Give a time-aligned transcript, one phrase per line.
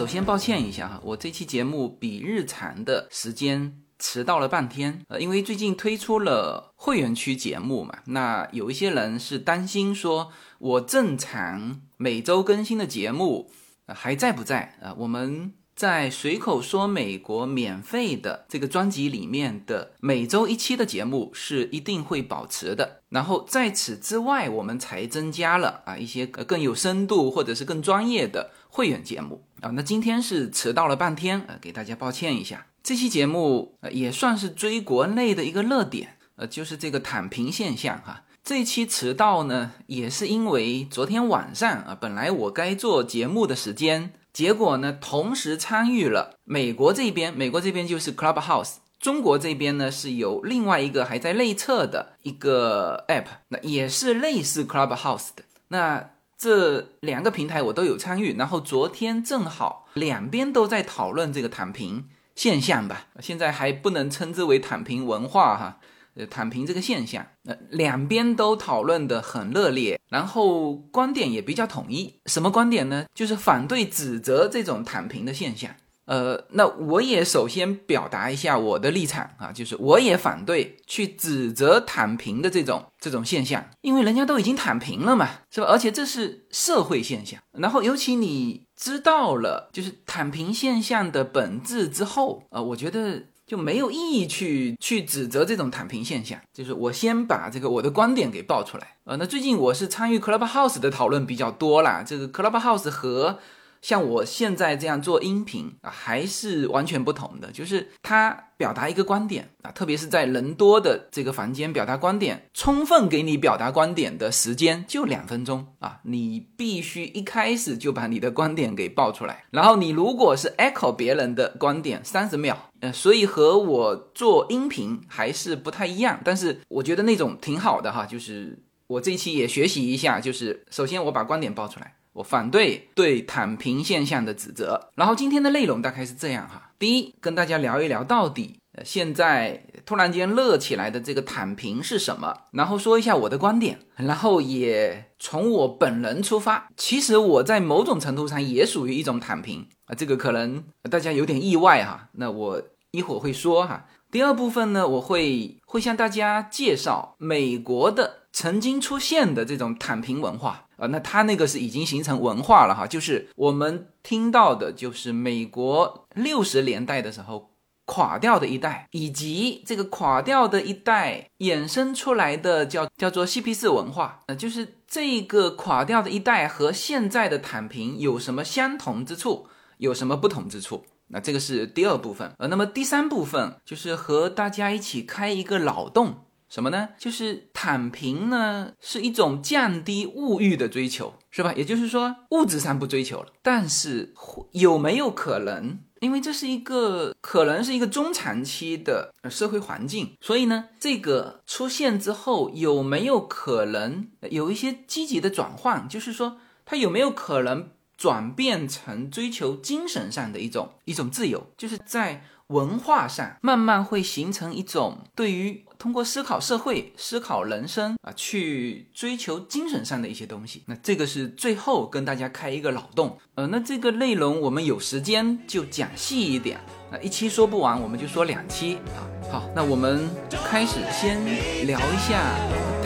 [0.00, 13.50] 首先抱歉一下哈，我这期节目比日常的时间迟到了半天，呃，因为最近推出了会员区节目嘛，那有一些人是担心说我正常每周更新的节目
[13.88, 14.94] 还在不在啊？
[14.96, 15.52] 我们。
[15.76, 29.70] 在随口说美国免费的这个专辑里面的每周一期的节目是一定会保持的，然后在此之外，我们才增加了啊一些更有深度或者是更专业的会员节目啊。
[29.74, 32.66] 那今天是迟到了半天，呃，给大家抱歉一下。
[32.82, 38.24] 这期节目呃也算是追国内的一个热点，呃，就是这个躺平现象哈。
[38.42, 44.14] 这期迟到呢，也是因为昨天晚上啊，本来我该做节目的时间。
[44.32, 55.42] 结果呢，同时参与了美国这边，美国这边就是 Clubhouse，中国这边呢是有另外一个还在内测的一个 app，那也是类似 Clubhouse 的。
[55.68, 65.80] 那这两个平台我都有参与，然后昨天正好两边都在讨论这个躺平现象吧，现在还不能称之为躺平文化哈。
[66.14, 72.18] 呃，躺平这个现象，呃，两边都讨论的很热烈，然后观点也比较统一。
[72.26, 73.04] 什么观点呢？
[73.14, 75.70] 就是反对指责这种躺平的现象。
[76.10, 85.68] 呃，那我也首先表达一下我的立场啊，就是我也反对去指责躺平的这种这种现象，因为人家都已经躺平了嘛，是吧？
[85.68, 87.40] 而且这是社会现象。
[87.52, 93.22] 然后尤其你知道了就是躺平现象的本质之后，啊，我觉得。
[93.50, 98.94] 就没有意义去去指责这种躺平现象，就是我先把这个我的观点给爆出来。
[99.02, 103.40] 呃，那最近我是参与 Clubhouse 的讨论比较多啦，这个 Clubhouse 和。
[103.82, 107.50] 像我现在这样做音频啊，还是完全不同的。
[107.50, 119.44] 就是他表达一个观点啊，特别是在人多的这个房间表达观点，充分给你表达观点的时间就两分钟啊，你必须一开始就把你的观点给报出来。
[119.50, 122.70] 然后你如果是 echo 别人的观点，三十秒。
[122.80, 128.06] 呃，所以和我做音频还是不太一样，但是我觉得那种挺好的哈。
[128.06, 131.96] 就是我这期也学习一下，就是首先我把观点报出来。
[132.12, 134.90] 我反对对躺平现象的指责。
[134.96, 146.68] 然后今天的内容大概是这样哈：第一，跟大家聊一聊到底现在突然间热起来的这个躺平是什么，然后说一下我的观点，然后也从我本人出发。
[146.76, 152.08] 其实我在某种程度上也属于一种躺平啊，这个可能大家有点意外哈。
[152.12, 153.86] 那我一会儿会说哈。
[154.10, 160.66] 第二部分呢，我会会向大家介绍美国的曾经出现的这种躺平文化。
[160.80, 167.50] 啊，那他那个是已经形成文化了哈，就是我们听到的，就是美国六十年代的时候
[167.84, 179.48] 垮掉的一代，以及这个垮掉的一代衍生出来的叫叫做嬉皮士文化，呃，就是这个垮掉的一代和现在的躺平有什么相同之处，
[179.78, 180.84] 有什么不同之处？
[181.08, 186.24] 那这个是第二部分，呃，那么第三部分就是和大家一起开一个脑洞。
[186.50, 186.88] 什么呢？
[186.98, 191.54] 就是躺平呢，是一种降低物欲的追求，是吧？
[191.54, 194.12] 也就是说，物质上不追求了，但是
[194.50, 195.78] 有没有可能？
[196.00, 205.88] 因为这是一个可能是一个中长期的社会环境，所以呢，这个出现之后有没有可能有一些积极的转换？
[205.88, 211.46] 就是说，它有没有可能转变成追求精神上的一种一种自由？
[211.56, 212.24] 就是在。
[212.50, 220.62] 文化上慢慢会形成一种对于通过思考社会、思考人生啊，去追求精神上的一些东西。
[220.66, 223.16] 那这个是最后跟大家开一个脑洞。
[223.36, 226.60] 呃，那这个内容我们有时间就讲细一点。
[226.92, 229.00] 那一期说不完，我们就说两期啊。
[229.30, 230.10] 好，那我们
[230.44, 231.24] 开始先
[231.66, 232.36] 聊一下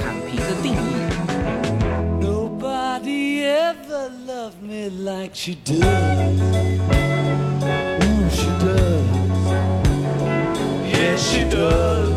[0.01, 0.77] 躺平的定义。
[5.35, 5.55] she
[8.59, 9.24] does.
[11.17, 12.13] She does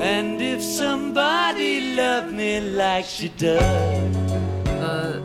[0.00, 3.60] And if somebody loved me like she does，
[4.80, 5.20] 呃，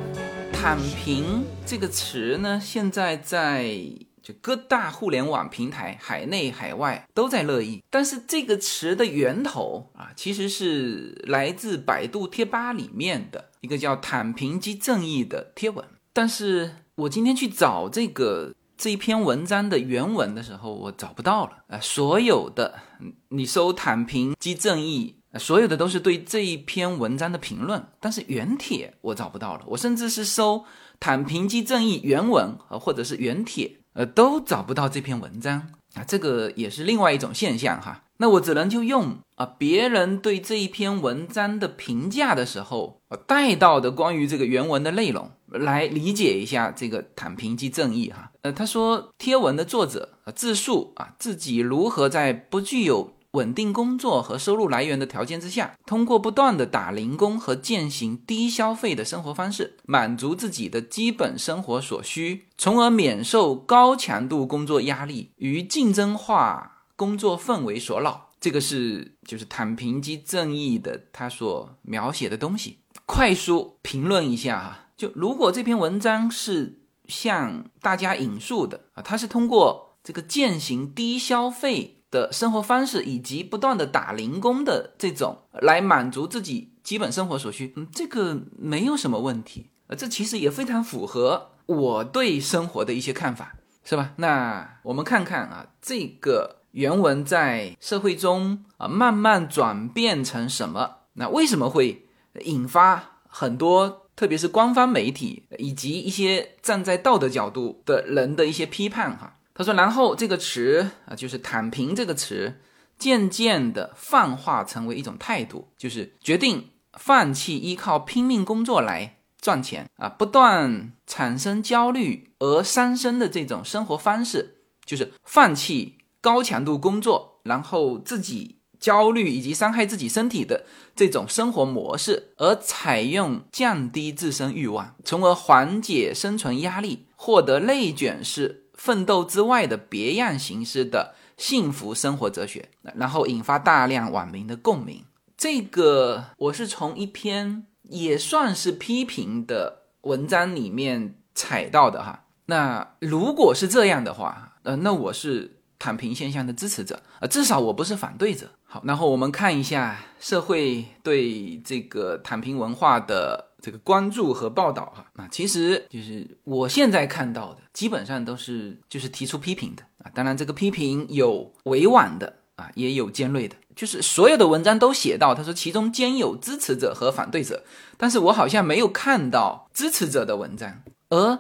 [0.52, 3.76] 躺平这个词呢，现在在
[4.22, 7.84] 就各大互联网平台，海内海外都在热议。
[7.90, 15.86] 但是这个词的源头啊，其实是来自百度贴吧里面的一个叫“躺平即正义”的贴文。
[16.12, 18.54] 但是我今天去找这个。
[18.84, 21.80] 这一篇文章的原文的时候，我找不到了啊！
[21.80, 22.82] 所有的
[23.30, 29.64] 你搜“躺平即正义”，所有的都是对这一篇文章的评论，但是原帖我找不到了。
[29.68, 30.66] 我甚至是搜
[31.00, 36.04] “躺平即正义”原文啊，或者是原帖，呃，都找不到这篇文章啊！
[36.06, 38.04] 这个也是另外一种现象哈。
[38.18, 48.32] 那我只能就用啊别人对这一篇文章的评价的时候，呃带到的关于这个原文的内容来理解一下这个躺平即正义哈。
[48.42, 68.30] 呃，他说贴文的作者自述啊自己如何在不具有稳定工作和收入来源的条件之下，通过不断的打零工和践行低消费的生活方式，满足自己的基本生活所需，从而免受高强度工作压力与竞争化工作氛围所扰。
[68.40, 72.80] 这个是就是躺平即正义的他所描写的东西。
[73.06, 94.14] 快速评论一下哈，就如果这篇文章是向大家引述的啊，它是通过这个践行低消费的生活方式，以及不断的打零工的这种来满足自己基本生活所需，嗯，这个没有什么问题啊，这其实也非常符合我对生活的一些看法，是吧？
[94.18, 96.58] 那我们看看啊，这个。
[96.74, 101.02] 原文在社会中啊，慢慢转变成什么？
[101.14, 102.08] 那为什么会
[102.46, 109.18] 引发很多，特别是官方媒体以及一些站在道德角度的人的一些批判？
[109.18, 112.60] 哈，他说，然后这个词啊，就是“躺平”这个词，
[112.98, 126.00] 渐渐的泛化成为一种态度，就是决定放弃依靠拼命工作来赚钱啊，不断产生焦虑而伤身的这种生活方式，就是放弃。
[126.24, 145.06] 高强度工作，然后自己焦虑以及伤害自己身体的这种生活模式，而采用降低自身欲望，从而缓解生存压力，获得内卷式奋斗之外的别样形式的幸福生活哲学，然后引发大量网民的共鸣。
[145.38, 152.26] 这个我是从一篇也算是批评的文章里面采到的哈。
[152.48, 155.53] 那如果是这样的话，呃，那我是。
[155.84, 158.50] 躺平现象的支持者啊，至少我不是反对者。
[158.64, 165.06] 好，然后我们看一下社会对这个躺平文化的这个关注和报道哈。
[165.18, 170.10] 啊，其实就是我现在看到的，基本上都是就是提出批评的啊。
[170.16, 177.62] 当然，这个批评有委婉的啊，也有尖锐的，就是所有的文章都写到，他说其中兼有支持者和反对者，
[177.98, 180.82] 但是我好像没有看到支持者的文章。
[181.10, 181.40] 而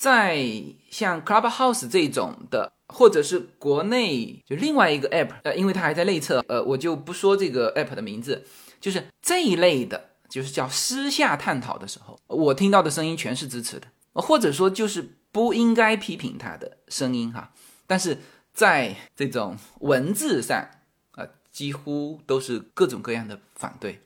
[0.00, 0.40] 在
[0.90, 2.72] 像 Clubhouse 这种的。
[2.92, 8.44] 或者是国内就另外一个 app，呃，因为它还在内测，呃，我就不说这个 app 的名字。
[8.80, 17.52] 就是这一类的，就是叫私下探讨的时候，我听到的声音全是支持的，或者说就是不应该批评他的声音哈。
[17.86, 18.18] 但是
[18.52, 20.58] 在这种文字上，
[21.12, 24.00] 啊，几乎都是各种各样的反对。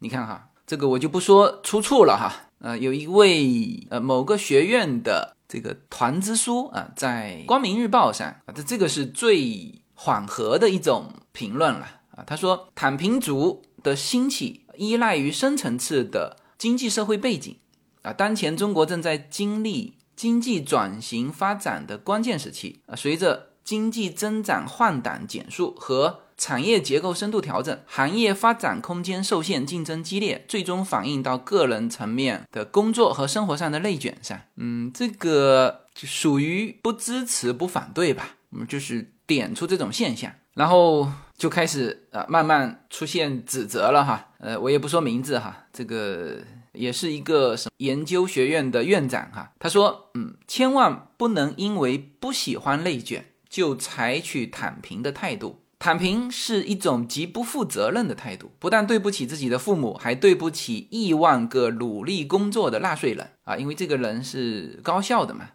[0.00, 2.50] 你看哈，这个我就不说出处了哈。
[2.58, 5.35] 呃，有一位呃某个学院的。
[5.48, 12.24] 这个团支书啊，在光明日报上啊，这这个是最缓和的一种评论了啊。
[12.26, 17.56] 他说，躺平族的兴起依赖于深层次的经济社会背景
[18.02, 18.12] 啊。
[18.12, 34.38] 当前中国正在经历经济转型发展的关键时期啊，随着经济增长换挡减速和产业结构深度调整，行业发展空间受限，竞争激烈，最终反映到个人层面的工作和生活上的内卷上。
[34.56, 38.36] 嗯，这个就属于不支持不反对吧？
[38.50, 44.28] 我们就是点出这种现象，然后就开始啊，慢慢出现指责了哈。
[44.38, 46.36] 呃，我也不说名字哈，这个
[46.72, 55.62] 也是一个什么研究学院的院长哈，他说，嗯，千万不能因为不喜欢内卷就采取躺平的态度。
[55.78, 63.56] 躺平是一种极不负责任的态度，不但对不起自己的父母，还对不起亿万个努力工作的纳税人啊！
[63.56, 65.50] 因为这个人是高校的嘛，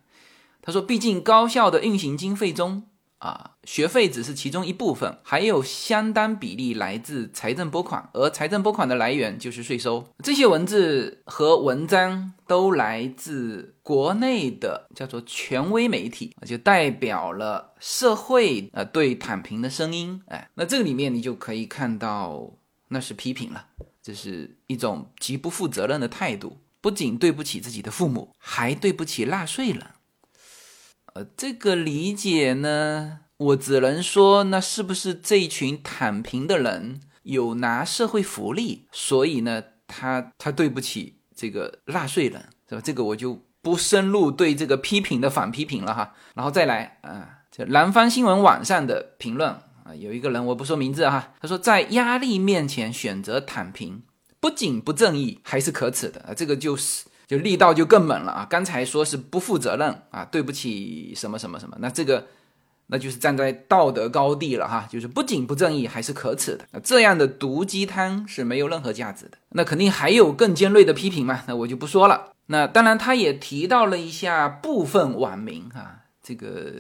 [0.61, 2.83] 他说，毕竟高校的运行经费中。
[3.21, 10.07] 啊，学费只是其中一部分，还有相当比例来自财政拨款，而财政拨款的来源就是税收。
[10.23, 20.23] 这些文字和文章都来自国内的叫做权威媒体，就代表了社会呃对躺平的声音。
[20.25, 22.51] 哎，那这个里面你就可以看到，
[22.87, 23.67] 那是批评了，
[24.01, 29.85] 这是一种极不负责任的态度，不仅对不起自己的父母，还对不起纳税人。
[31.13, 42.81] 呃，这个理解呢，我只能说，那是不是这一群躺平的人有拿社会福利，所以呢，他他对不起这个纳税人，是吧？
[42.81, 46.13] 这个我就不深入对这个批评的反批评了哈。
[46.33, 49.49] 然后再来啊，这南方新闻网上的评论
[49.83, 54.03] 啊，有一个人我不说名字哈，他说在压力面前选择躺平，
[54.39, 57.03] 不仅不正义，还是可耻的啊，这个就是。
[57.31, 58.47] 就力道就更猛了啊！
[58.49, 62.27] 刚才说是不负责任啊，对不起什么什么什么，那这个
[62.87, 66.65] 那就是站在道德高地了哈，就是不仅不正义，还是可耻的。
[66.71, 69.37] 那这样的毒鸡汤是没有任何价值的。
[69.51, 72.33] 那肯定还有更尖锐的批评嘛，那我就不说了。
[72.47, 75.99] 那当然，他也提到了一下部分网民哈。
[76.21, 76.73] 这个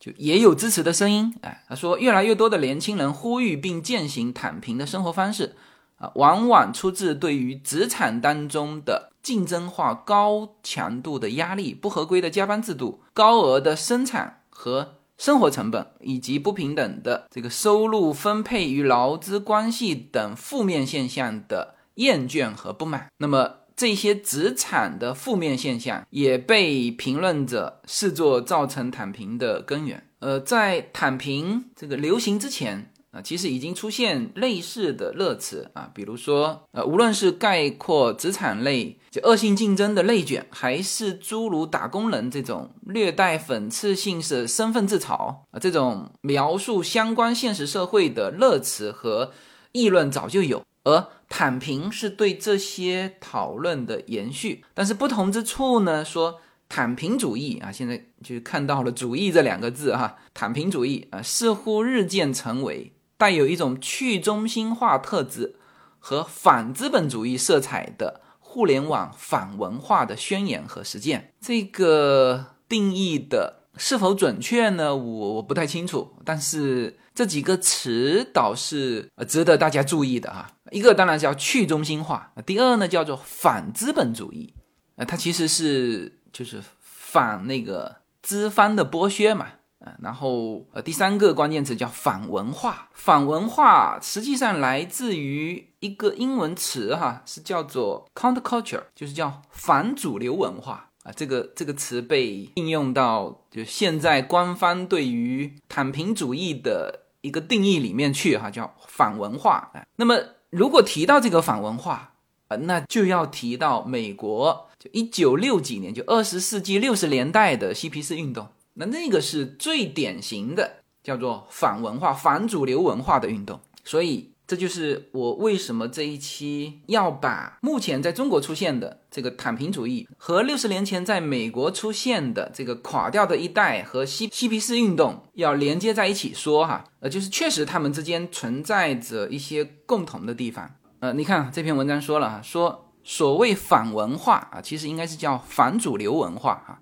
[0.00, 5.54] 就也有支持的声音，哎，他说越来越多的年轻人呼吁并践行躺平的生活方式，
[5.98, 23.08] 啊，往往出自对于职场当中的竞争化、高强度的压力、不合规的加班制度、高额的生产和生活成本，以及不平等的这个收入分配与劳资关系等负面现象的厌倦和不满。
[23.18, 23.56] 那么。
[23.78, 30.02] 这些职场的负面现象也被评论者视作造成躺平的根源。
[30.18, 49.32] 呃，在躺平这个流行之前啊，其实已经出现类似的热词啊，比如说呃，无论是概括职场类就恶性竞争的内卷，还是诸如打工人这种略带讽刺性的身份自嘲啊，这种描述相关现实社会的热词和
[49.72, 50.62] 议论早就有。
[50.84, 56.02] 而躺平是对这些讨论的延续，但是不同之处呢？
[56.02, 65.56] 说躺平主义啊，现在就看到了“主义”这两个字哈，躺平主义啊，似乎日渐成为带有一种去中心化特质
[65.98, 71.34] 和反资本主义色彩的互联网反文化的宣言和实践。
[71.38, 74.96] 这个定义的是否准确呢？
[74.96, 76.96] 我我不太清楚，但是。
[77.18, 84.54] 这几个词倒是呃值得大家注意的哈，一个当然是叫去中心化，第二呢叫做反资本主义，
[84.94, 101.12] 呃，它其实是就是反那个资方的剥削嘛，啊，然后呃第三个关键词叫反文化，反文化实际上来自于一个英文词哈，是叫做 counterculture，就是叫反主流文化啊。
[101.14, 109.70] 这个这个词被应用到就现在官方对于躺平主义的一个定义里面去哈，叫反文化。
[109.96, 110.18] 那么
[110.50, 112.14] 如果提到这个反文化
[112.48, 124.32] 啊，那就要提到美国就一九六几年，就二十世纪六十年代的嬉皮士运动，那那个是最典型的叫做反文化、反主流文化的运动，所以。
[124.48, 140.70] 这就是我为什么这一期要把目前在中国出现的这个躺平主义和六十年前在美国出现的这个垮掉的一代和嬉嬉皮士运动要连接在一起说哈，呃，就是确实他们之间存在着一些共同的地方。
[141.00, 146.80] 呃，你看这篇文章说了哈，说所谓反文化啊，其实应该是叫反主流文化哈，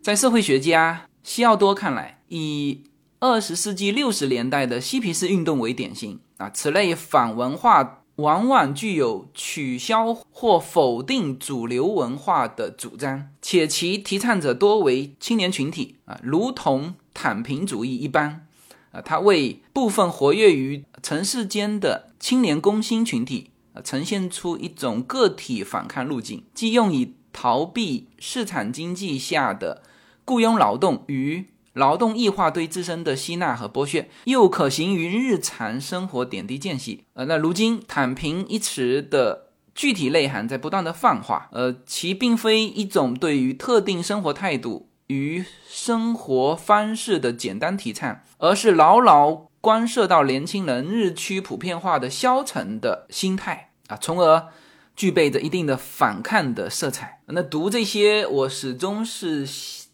[0.00, 2.82] 在社会学家西奥多看来，以
[3.20, 6.20] 二十世纪六十年代的嬉皮士运动为典型。
[6.38, 18.44] 啊，此类反文化往往具有取消或否定主流文化的主张，且其提倡者多为青年群体啊，如同躺平主义一般
[18.90, 29.84] 啊，它为部分活跃于城市间的青年工薪群体啊，呈现出一种个体反抗路径，即用以逃避市场经济下的
[30.24, 31.46] 雇佣劳动与。
[31.74, 37.04] 劳动异化对自身的吸纳和剥削，又可行于日常生活点滴间隙。
[37.14, 41.48] 呃，那如今“躺平”一词的具体内涵在不断的泛化。
[41.50, 54.48] 呃，其并非一种对于特定生活态度与生活方式的简单提倡，而是牢牢关涉到年轻人日趋普遍化的消沉的心态啊，从而
[54.94, 57.22] 具备着一定的反抗的色彩。
[57.28, 59.48] 那读这些，我始终是。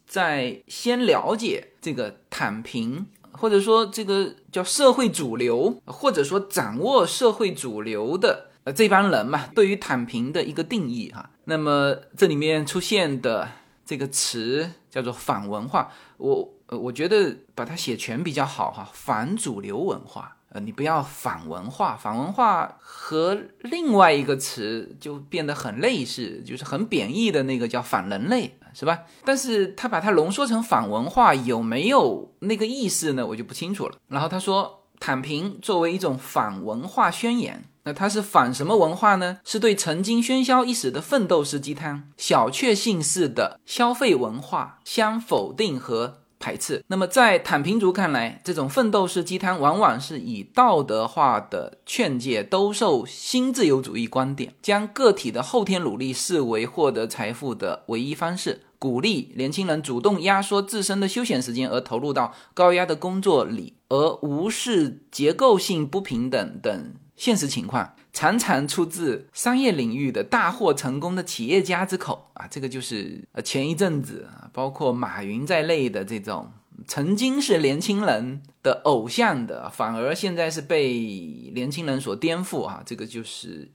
[0.08, 11.30] 在先了解这个躺平，或者说这个叫社会主流，或者说掌握社会主流的呃这帮人嘛，对于躺平的一个定义哈。
[11.44, 13.48] 那么这里面出现的
[13.84, 20.34] 这个词叫做反文化，我呃我觉得把它写全比较好哈，反主流文化。
[20.50, 29.00] 呃，你不要反文化，反文化和另外一个词就变得很类似，就是很贬义的那个叫反人类，是吧？
[29.24, 33.26] 但是他把它浓缩成反文化，有没有那个意思呢？
[33.26, 33.96] 我就不清楚了。
[34.08, 39.38] 然后他说，躺平作为一种反文化宣言，那它是反什么文化呢？
[39.44, 46.22] 是对曾经喧嚣一时的奋斗式鸡汤、小确幸式的消费文化相否定和。
[46.38, 46.84] 排斥。
[46.88, 67.94] 那么，在躺平族看来，这种奋斗式鸡汤往往是以道德化的劝诫兜售新自由主义观点，将个体的后天努力视为获得财富的唯一方式，鼓励年轻人主动压缩自身的休闲时间，而投入到高压的工作里，而无视结构性不平等等现实情况。
[68.12, 76.50] 常常出自商业领域的大获成功的企业家之口啊，这个就是呃前一阵子，包括马云在内的这种
[76.86, 82.82] 曾经是年轻人的偶像的，反而现在是被年轻人所颠覆啊！
[82.86, 83.68] 这个就是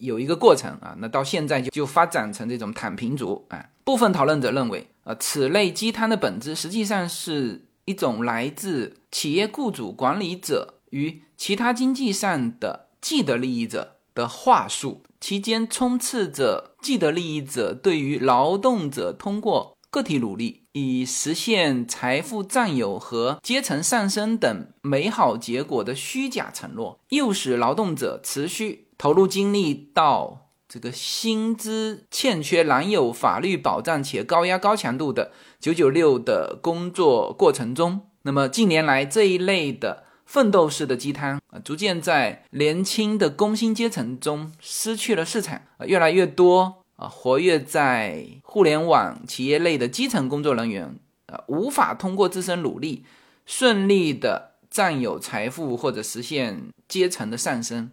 [0.00, 0.96] 有一个过程啊。
[0.98, 3.64] 那到现在就就发展成这种躺平族啊。
[3.84, 20.64] 部分讨论者认为，呃，此类鸡汤的本质实际上是一种来自企业雇主、管理者与其他经济上的既得利益者的话术，其间充斥着既得利益者对于劳动者通过个体努力。
[20.72, 38.02] 以实现财富占有和阶层上升等美好结果的虚假承诺，诱使劳动者持续投入精力到这个薪资欠缺、难有法律保障且高压高强度的九九六的工作过程中。
[38.22, 46.84] 那么近年来，这一类的奋斗式的鸡汤啊，逐渐在年轻的工薪阶层中失去了市场啊，越来越多。
[46.96, 53.04] 啊，活跃在互联网企业内的基层工作人员，啊，无法通过自身努力
[53.46, 57.92] 顺利的占有财富或者实现阶层的上升，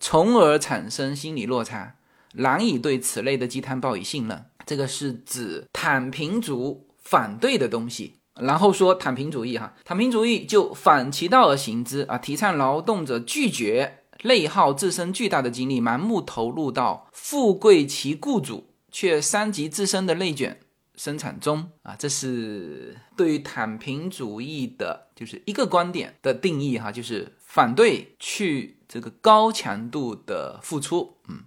[0.00, 1.96] 从而产生心理落差，
[2.36, 4.46] 难以对此类的鸡汤抱以信任。
[4.64, 8.17] 这个是指躺平族反对的东西。
[8.40, 13.94] 然后说躺平主义，哈，躺平主义就反其道而行之啊，提倡劳动者拒绝。
[14.24, 20.58] 内耗自身巨大的精力，盲目投入到富贵其雇主，却伤及自身的内卷
[20.96, 21.94] 生产中啊！
[21.96, 31.18] 这是对于躺平主义的，就是一个观点的定义哈，就是反对去这个高强度的付出。
[31.28, 31.44] 嗯，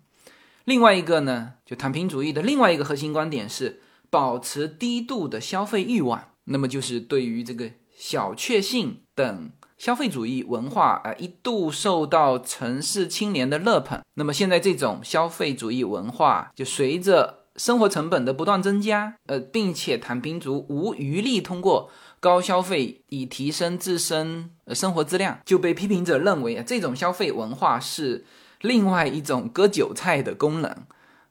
[0.64, 9.52] 另外一个呢，就躺平主义的另外一个核心观点是保持低度的消费欲望，那么就是对于这个小确幸等。
[9.78, 14.00] 消费主义文化啊，一度受到城市青年的热捧。
[14.14, 28.24] 那么现在这种消费主义文化，就随着生活成本的不断增加，呃，并且躺平族无余力通过高消费以提升自身呃生活质量，就被批评者认为啊，这种消费文化是
[28.62, 30.70] 另外一种割韭菜的功能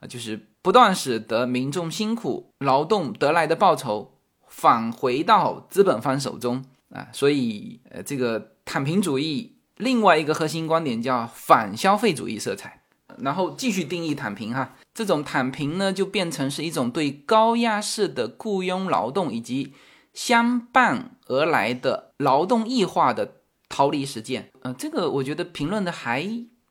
[0.00, 4.18] 啊，就是不断使得民众辛苦劳动得来的报酬
[4.50, 6.62] 返回到资本方手中。
[6.90, 12.82] 啊，所以呃，这个躺平主义另外一个核心观点叫反消费主义色彩，
[13.18, 19.72] 然后继续定义躺平哈，这种躺平呢就变成是一种对高压式的雇佣劳动以及
[20.12, 23.34] 相伴而来的劳动异化的
[23.68, 24.50] 逃离实践。
[24.62, 26.28] 呃，这个我觉得评论的还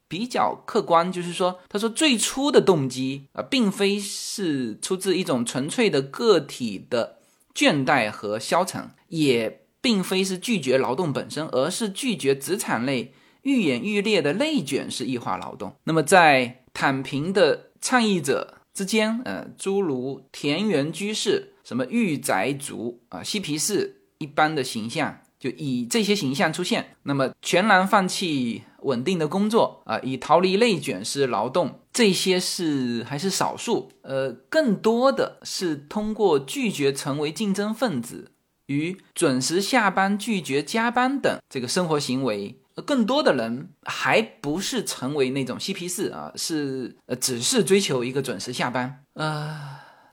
[0.10, 7.19] 比较客观，就是说，他说最初的动机啊，并非是出自一种纯粹的个体的
[7.54, 9.62] 倦怠和消沉，也。
[9.82, 15.74] 并非是拒绝劳动本身，而是拒绝职场内愈演愈烈的内卷式异化劳动。
[15.86, 26.98] 那么，在躺平的倡议者之间，呃，诸如田园居士、什么御宅族啊、嬉皮士一般的形象，就以这些形象出现。
[27.04, 33.92] 那么，全然放弃稳定的工作啊，以逃离内卷式劳动，这些是还是少数。
[34.02, 38.32] 呃，更多的是通过拒绝成为竞争分子。
[38.68, 49.04] 与准时下班、拒绝加班等这个生活行为，更多的人还不是成为那种嬉皮士啊，是呃，只是追求一个准时下班。
[49.16, 49.60] 呃，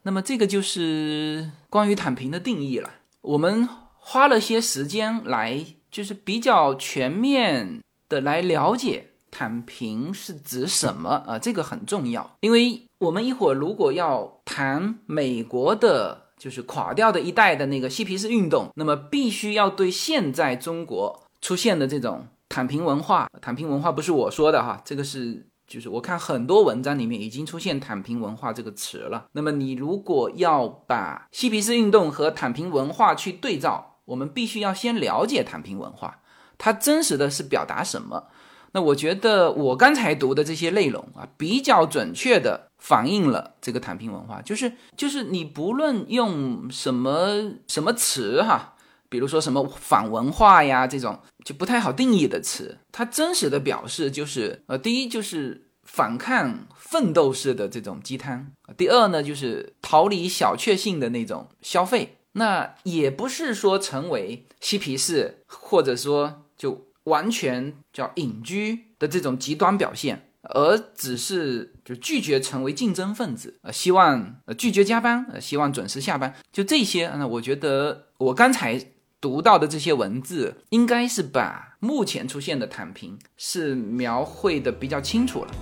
[0.04, 2.90] 那么这个就是关于躺平的定义了。
[3.20, 16.26] 我们花了些时间来，就是比较全面的来了解躺平是指什么啊，这个很重要，因为我们一会儿如果要谈美国的。
[16.38, 29.24] 就是垮掉的一代的那个嬉皮士运动，那么必须要对现在中国出现的这种躺平文化，躺平文化不是我说的哈，这个是就是我看很多文章里面已经出现躺平文化这个词了。
[29.32, 36.20] 那么你如果要把嬉皮士运动和躺平文化去对照，我们必须要先了解躺平文化，
[36.58, 38.28] 它真实的是表达什么。
[38.72, 48.74] 那我觉得我刚才读的这些内容啊，比较准确的反映了这个躺平文化，就是就是你不论用什么什么词哈，
[49.08, 66.86] 比如说什么反文化呀这种就不太好定义的词，它真实的表示就是呃，第一就是反抗奋斗式的这种鸡汤，第二呢就是逃离小确幸的那种消费，那也不是说成为嬉皮士，或者说就。
[67.06, 77.08] 完全叫隐居的这种极端表现，而只是就拒绝成为竞争分子，呃，希望呃拒绝加班，呃，希望准时下班，就这些。
[77.16, 78.84] 那我觉得我刚才
[79.20, 85.54] 读到的这些文字，应该是把目前出现的躺平是描绘的比较清楚了。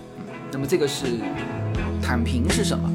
[0.51, 1.05] 那么这个是
[2.03, 2.91] 躺平是什么？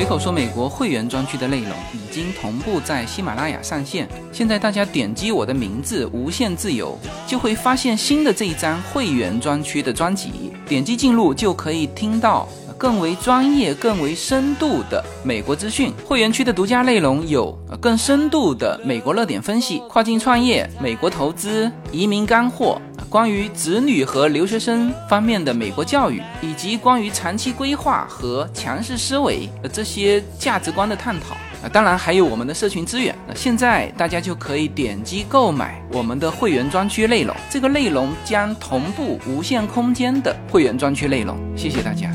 [0.00, 12.48] 随口说美国会员专区的内容已经同步在喜马拉雅上线，现在大家点击我的名字“无限自由”，就会发现新的这一张会员专区的专辑，点击进入就可以听到。
[12.80, 31.36] 更为专业、更为深度的美国资讯，会员区的独家内容有更深度的美国热点分析、跨境创业、美国投资、移民干货，关于子女和留学生方面的美国教育，以及关于长期规划和强势思维这些价值观的探讨。
[31.62, 33.14] 啊，当然还有我们的社群资源。
[33.28, 41.36] 那现在大家就可以点击购买我们的会员专区内容，这个内容将同步无限空间的会员专区内容。
[41.54, 42.10] 谢谢大家。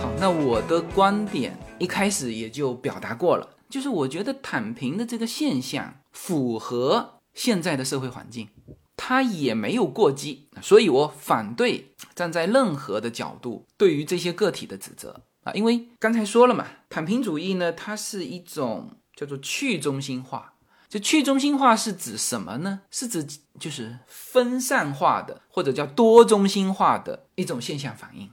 [0.00, 8.48] 好，那我的观点一开始也就表达过了，就是我觉得躺平的这个现象符合现在的社会环境，
[8.96, 20.51] 它也没有过激，所以我反对站在任何的角度对于这些个体的指责啊，因为刚才说了嘛，躺平主义呢，它是一种叫做去中心化。
[20.92, 22.80] 就去中心化是指什么呢？
[22.90, 23.26] 是指
[23.58, 28.28] 就是分散化的，或者叫多中心化的一种现象反应。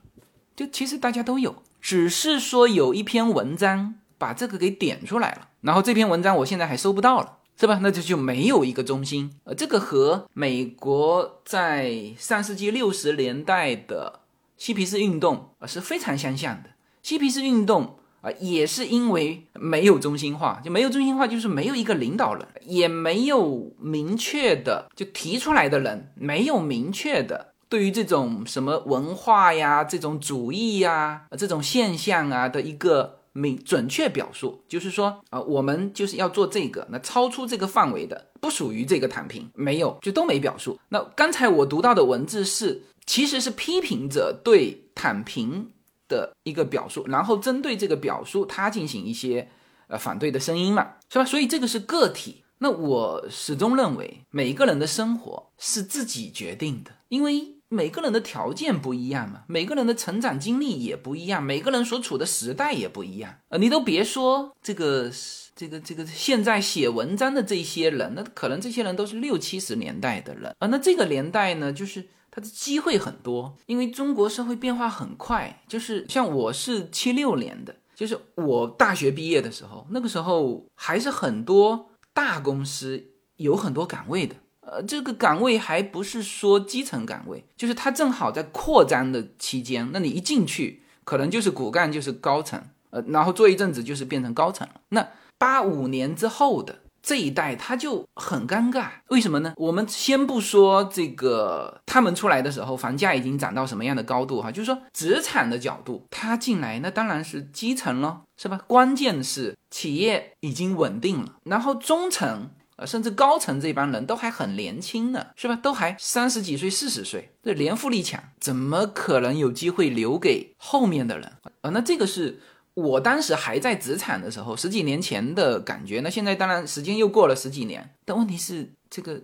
[0.57, 7.79] 就其实大家都有，只是说有一篇文章把这个给点出来了，然后这篇文章我现在还搜不到了，是吧？
[7.81, 9.39] 那就就没有一个中心。
[9.45, 14.19] 呃，这个和美国在上世纪六十年代的
[14.57, 16.71] 嬉皮士运动啊是非常相像的。
[17.01, 17.95] 嬉皮士运动。
[18.21, 40.77] 啊，也是因为没有中心化，就没有中心化，就是没有一个领导人，也没有明确的就提出来的人，没有明确的对于这种什么文化呀、这种主义呀、这种现象啊的一个明准确表述，就是说啊，我们就是要做这个，那超出这个范围的，不属于这个躺平，没有，就都没表述。
[40.89, 45.71] 那刚才我读到的文字是，其实是批评者对躺平。
[46.09, 49.47] 的一个表述，然后针对这个表述，他进行一些
[49.87, 51.23] 呃反对的声音嘛，是吧？
[51.23, 52.43] 所以这个是个体。
[52.61, 63.33] 那我始终认为，每个人的生活是自己决定的，因为每个人的条件不一样嘛，每个人的成长经历也不一样，每个人所处的时代也不一样。
[63.47, 65.09] 呃，你都别说这个
[65.55, 70.67] 这个这个现在写文章的这些人，那可能这些人都是六七十年代的人啊。
[70.67, 72.09] 那这个年代呢，就是。
[72.39, 75.61] 的机会很多，因为中国社会变化很快。
[75.67, 83.03] 就是像我是七六年的，就是我大学毕业的时候，那个时候还是很多大公司
[83.35, 84.35] 有很多岗位的。
[84.61, 89.89] 呃，这个岗位还不是说基层岗位，就是它正好在扩张的期间。
[89.91, 94.81] 那你一进去，可能就是骨干，就是高层，呃，然后做一阵子就是变成高层了。
[94.89, 96.79] 那八五年之后的。
[97.01, 99.53] 这一代他就很尴尬，为什么呢？
[99.57, 108.59] 我们先不说这个，他们出来的时候房价已经涨到什么样的高度哈，就是说职场的角度，他进来那当然是基层了，是吧？
[108.67, 115.55] 关键是企业已经稳定了，然后中层呃甚至高层这帮人都还很年轻呢，是吧？
[115.55, 121.31] 都还三十几岁、四十岁，这年富力强，怎么可能有机会留给后面的人
[121.61, 121.69] 啊？
[121.71, 122.39] 那这个是。
[122.81, 125.99] 我当时还在职场的时候，十几年前的感觉。
[126.01, 129.21] 那现在当然时间又过了十几年，但问题是，这个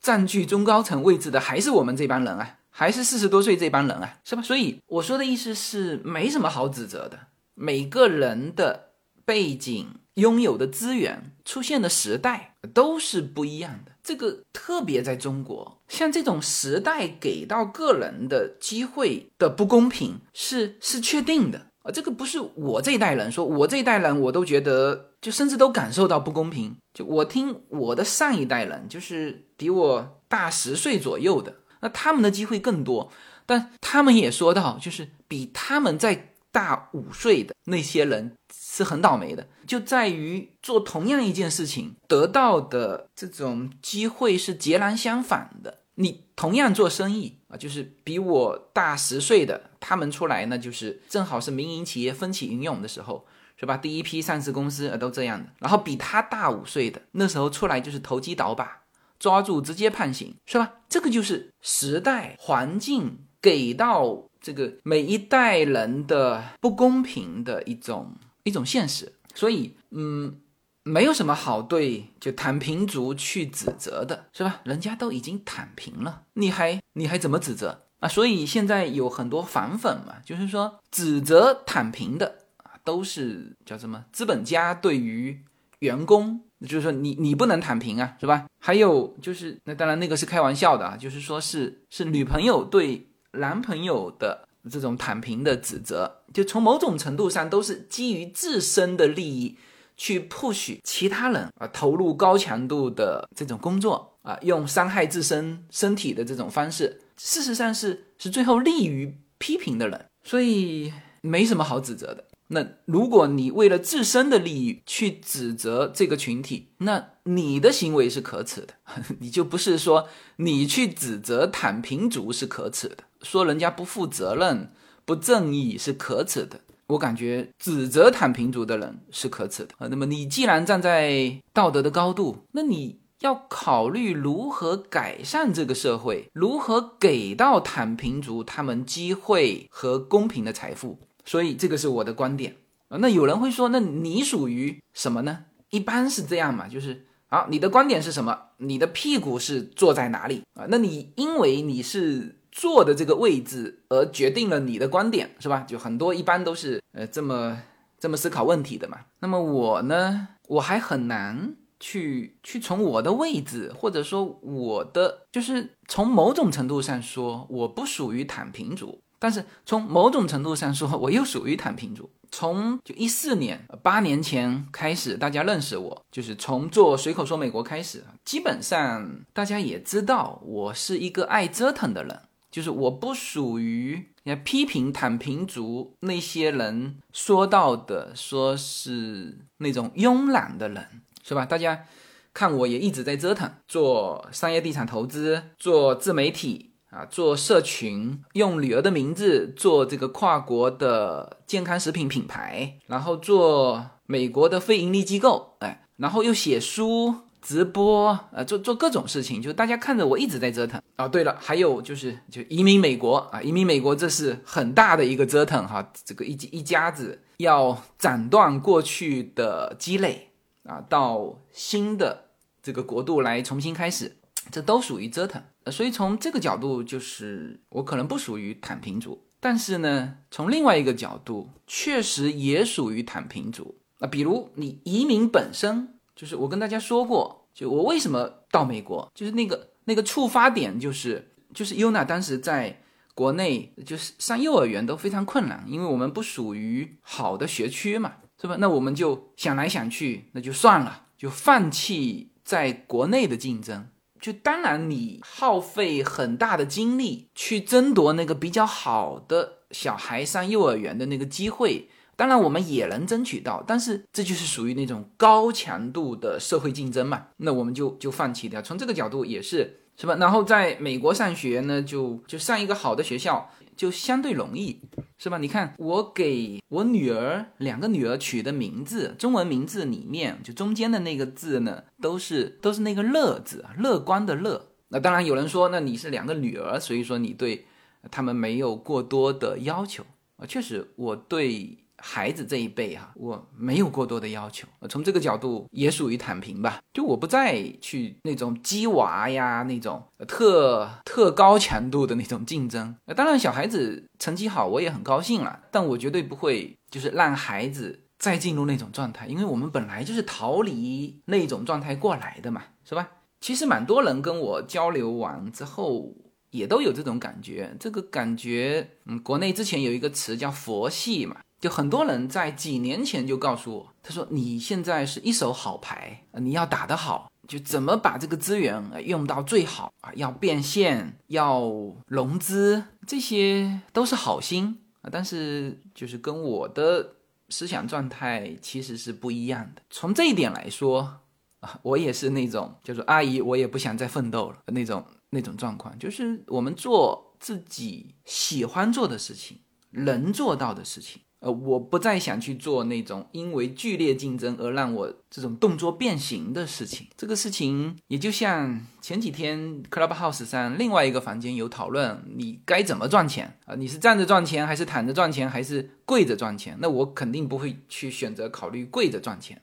[0.00, 4.42] 占据中高层位置的还是我们这帮人啊，还是四十多岁这帮人啊，是吧？
[4.42, 7.18] 所以我说的意思是，没什么好指责的。
[7.54, 8.90] 每个人的
[9.24, 13.92] 背景、拥有的资源、出现的时代都是不一样的。
[14.02, 21.66] 这个特别在中国，像这种时代给到个人的机会的不公平，是是确定的。
[21.86, 26.76] 啊，这个不是我这一代人说，我这一代人我都觉得，就甚至都感受到不公平。
[26.92, 33.12] 就我听我的上一代人，就是比我大十岁左右的，那他们的机会更多，
[33.46, 45.82] 但他们也说到，就是比他们再大五岁的那些人是很倒霉的，就在于做同样一件事情得到的这种机会是截然相反的。
[45.98, 53.24] 你同样做生意啊，就是比我大十岁的他们出来呢，就是正好是民营企业风起云涌的时候，
[53.56, 53.76] 是吧？
[53.76, 55.48] 第一批上市公司啊都这样的。
[55.60, 58.82] 然后比他大五岁的那时候出来就是投机倒把，
[59.20, 60.72] 抓住直接判刑，是吧？
[60.88, 69.12] 这个就是时代环境给到这个每一代人的不公平的一种一种现实。
[69.36, 70.40] 所以，嗯。
[70.88, 74.60] 没有什么好对就躺平族去指责的，是吧？
[74.62, 85.42] 人家都已经躺平了，你还你还怎么指责所以现在有很多反粉嘛，就是说指责躺平的啊，都是叫什么资本家对于
[85.80, 88.46] 员工就是说你你不能躺平啊，是吧？
[88.58, 99.58] 还有就是那当然那个是开玩笑的啊，就是说是是女朋友对男朋友的这种躺平的指责，就从某种程度上都是基于自身的利益
[99.96, 112.24] 去 push 其他人啊投入高强度的这种工作啊，用伤害自身身体的这种方式，事实上是是最后利于批评的人，所以没什么好指责的。
[112.48, 118.74] 那如果你为了自身的利益去指责这个群体，那你的行为是可耻的。
[119.18, 124.70] 你就不是说你去指责躺平族是可耻的，说人家不负责任、
[125.04, 126.60] 不正义是可耻的。
[126.86, 129.88] 我感觉指责躺平族的人是可耻的啊。
[129.88, 140.98] 那么你既然站在道德的高度，那你要考虑如何改善这个社会，如何给到躺平族他们机会和公平的财富。
[141.24, 142.56] 所以这个是我的观点
[142.88, 142.98] 啊。
[142.98, 145.46] 那有人会说，那你属于什么呢？
[145.70, 148.38] 一般是这样嘛，就是啊，你的观点是什么？
[148.58, 150.64] 你的屁股是坐在哪里啊？
[150.68, 155.66] 那你因为你是坐的这个位置而决定了你的观点，是吧？
[155.66, 157.60] 就很多一般都是呃这么
[157.98, 158.98] 这么思考问题的嘛。
[159.18, 169.00] 那么我呢，我还很难去去从我的位置，或者说我的，就是从某种程度上说，我不属于躺平族。
[169.18, 172.10] 但是从某种程度上说，我又属于躺平族。
[172.30, 184.08] 从就一四年八年前开始，大家认识我，就是从做随口说美国开始，基本上大家也知道我是一个爱折腾的人，就是我不属于
[184.44, 191.44] 批评躺平族那些人说到的，说是那种慵懒的人，是吧？
[191.44, 191.84] 大家
[192.32, 196.72] 看我也一直在折腾，做商业地产投资，做自媒体。
[196.88, 207.12] 啊，做社群，用女儿的名字做这个跨国的健康食品品牌，然后做美国的非盈利机构，哎，然后又写书、
[207.42, 211.06] 直播，呃，做做各种事情，就大家看着我一直在折腾啊。
[211.06, 220.30] 对了，还有就是就移民美国啊，移民美国这是很大的一个折腾哈，这个一一家子要斩断过去的积累
[220.66, 222.30] 啊，到新的
[222.62, 224.16] 这个国度来重新开始。
[224.48, 233.76] 这都属于折腾，所以从这个角度，就是我可能不属于躺平族，但是呢，从另外一个角度，确实也属于躺平族。
[233.98, 242.80] 那比如你移民本身，就是我跟大家说过，就我为什么到美国，就是那个那个触发点，就是就是优娜当时在
[243.16, 248.12] 国内就是上幼儿园都非常困难，因为我们不属于好的学区嘛，
[248.46, 248.56] 对吧？
[248.60, 253.88] 那我们就想来想去，那就算了，就放弃在国内的竞争。
[254.20, 268.62] 就当然，你耗费很大的精力去争夺那个比较好的小孩上幼儿园的那个机会，当然我们也能争取到，但是这就是属于那种高强度的社会竞争嘛，那我们就就放弃掉。
[268.62, 270.14] 从这个角度也是，是吧？
[270.20, 273.50] 然后在美国上学呢，就就上一个好的学校。
[273.76, 274.80] 就相对容易，
[275.18, 275.38] 是吧？
[275.38, 284.72] 你看我给我女儿两个女儿取的名字，中文名字里面就中间的那个字呢，都是都是那个乐字，乐观的乐。
[284.88, 287.66] 那当然有人说，那你是两个女儿，所以说你对
[288.10, 290.04] 他们没有过多的要求
[290.36, 290.46] 啊。
[290.46, 291.78] 确实，我对。
[291.98, 296.78] 孩子这一辈哈，我没有过多的要求，从这个角度也属于躺平吧。
[296.92, 302.96] 就我不再去那种鸡娃呀，那种特特高强度的那种竞争。
[303.16, 305.60] 当然，小孩子成绩好，我也很高兴了。
[305.70, 313.08] 但我绝对不会就是让孩子再进入那种状态，因为我们本来就是逃离那种状态过来的嘛，是吧？
[313.40, 316.14] 其实蛮多人跟我交流完之后，
[316.50, 317.76] 也都有这种感觉。
[317.78, 321.36] 这个感觉，嗯，国内之前有一个词叫“佛系”嘛。
[321.60, 330.12] 就很多人在几年前就告诉我，他说你现在是一手好牌，你要打得好，就怎么把这个资源用到最好啊？
[330.14, 331.62] 要变现，要
[332.06, 335.08] 融资，这些都是好心啊。
[335.10, 337.14] 但是就是跟我的
[337.48, 339.82] 思想状态其实是不一样的。
[339.88, 341.20] 从这一点来说
[341.60, 345.98] 啊，我也是那种叫做阿姨，我也不想再奋斗了那种那种状况。
[345.98, 351.22] 就是我们做自己喜欢做的事情，能做到的事情。
[351.46, 357.06] 呃，我不再想去做那种因为剧烈竞争而让我这种动作变形的事情。
[357.16, 363.76] 这个事情也就像前几天 Clubhouse 上另外一个房间有讨论，你该怎么赚钱啊？
[363.76, 366.76] 你是站着赚钱，还是躺着赚钱，还是跪着赚钱？
[366.80, 369.62] 那我肯定不会去选择考虑跪着赚钱。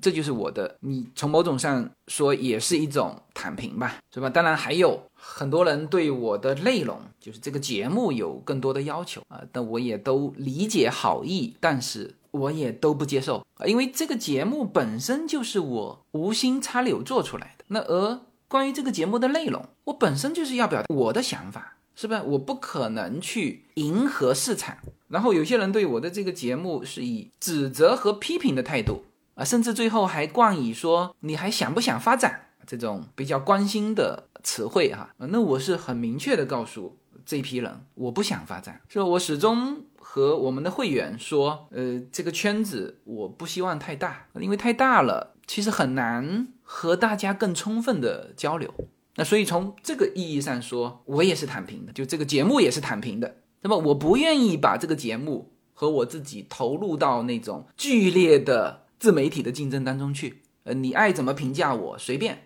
[0.00, 4.28] 这就是我的，你从某种上说也是一种躺平吧，是吧？
[4.28, 17.64] 当然还有很多人对我的内容，就是这个节目有更多的要求啊，但我也都理解好意，但是我也都不接受啊，因为这个节目本身就是我无心插柳做出来的。
[17.68, 22.22] 那而关于这个节目的内容，我本身就是要表达我的想法，是吧？
[22.22, 24.78] 我不可能去迎合市场。
[25.08, 35.14] 然后有些人对我的这个节目是以指责和批评的态度啊，甚至最后还冠以说你还想不想发展这种比较关心的词汇哈。
[35.18, 39.00] 那我是很明确的告诉这批人，我不想发展，是？
[39.00, 39.84] 我始终。
[40.08, 48.72] 和我们的会员说，呃，这个圈子我不希望太大，因为太大了，其实很难和大家更充分的交流。
[49.16, 53.38] 那所以从这个意义上说，我也是躺平的，就这个节目也是躺平的。
[53.60, 60.44] 那么我不愿意把这个节目和我自己投入到那种剧烈的自媒体的竞争当中去。
[60.62, 62.45] 呃，你爱怎么评价我随便，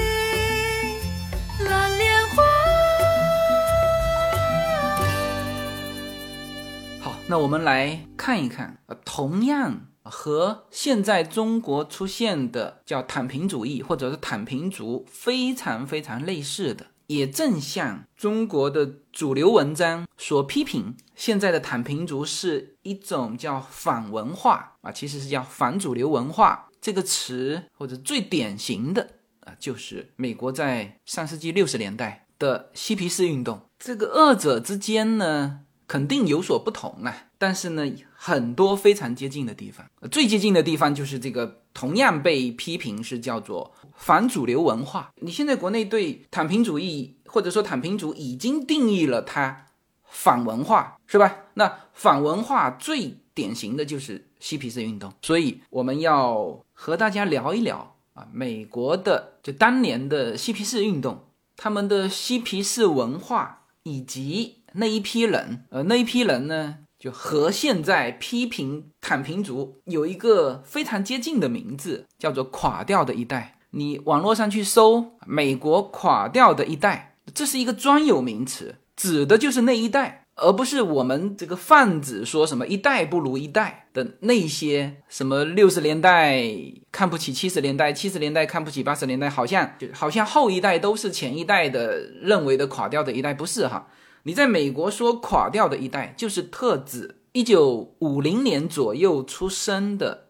[7.31, 29.07] 那我们来看一看，呃，同样和现在中国出现的叫躺平主义或者是躺平族非常非常类似的，也正像中国的主流文章所批评，现在的躺平族是一种叫反文化啊，其实是叫反主流文化这个词，或者最典型的
[29.45, 35.61] 啊，就是美国在上世纪六十年代的嬉皮士运动，这个二者之间呢。
[35.91, 45.11] 肯定有所不同啊，但是呢，很多非常接近的地方，最接近的地方就是这个同样被批评是叫做反主流文化。
[45.17, 49.65] 你现在国内对躺平主义或者说躺平族已经定义了它
[50.05, 51.39] 反文化，是吧？
[51.55, 61.25] 那反文化最典型的就是嬉皮士运动，所以我们要和大家聊一聊啊，美国的就当年的嬉皮士运动，
[61.57, 64.60] 他们的嬉皮士文化以及。
[64.73, 73.57] 那一批人，呃，那一批人呢，就和现在批评躺平族有一个非常接近的名字，叫做“垮掉的一代”。
[73.73, 86.43] 你网络上去搜“美国垮掉的一代”，这是一个专有名词，指的就是那一代，而不是我们这个泛指说什么一代不如一代的那些什么六十年代
[86.91, 93.87] 看不起七十年代，七十年代看不起八十年代，好像就好像后一代都是前一代的认为的垮掉的一代，不是哈？
[94.23, 100.27] 你在美国说垮掉的一代，就是特指一九五零年左右出生的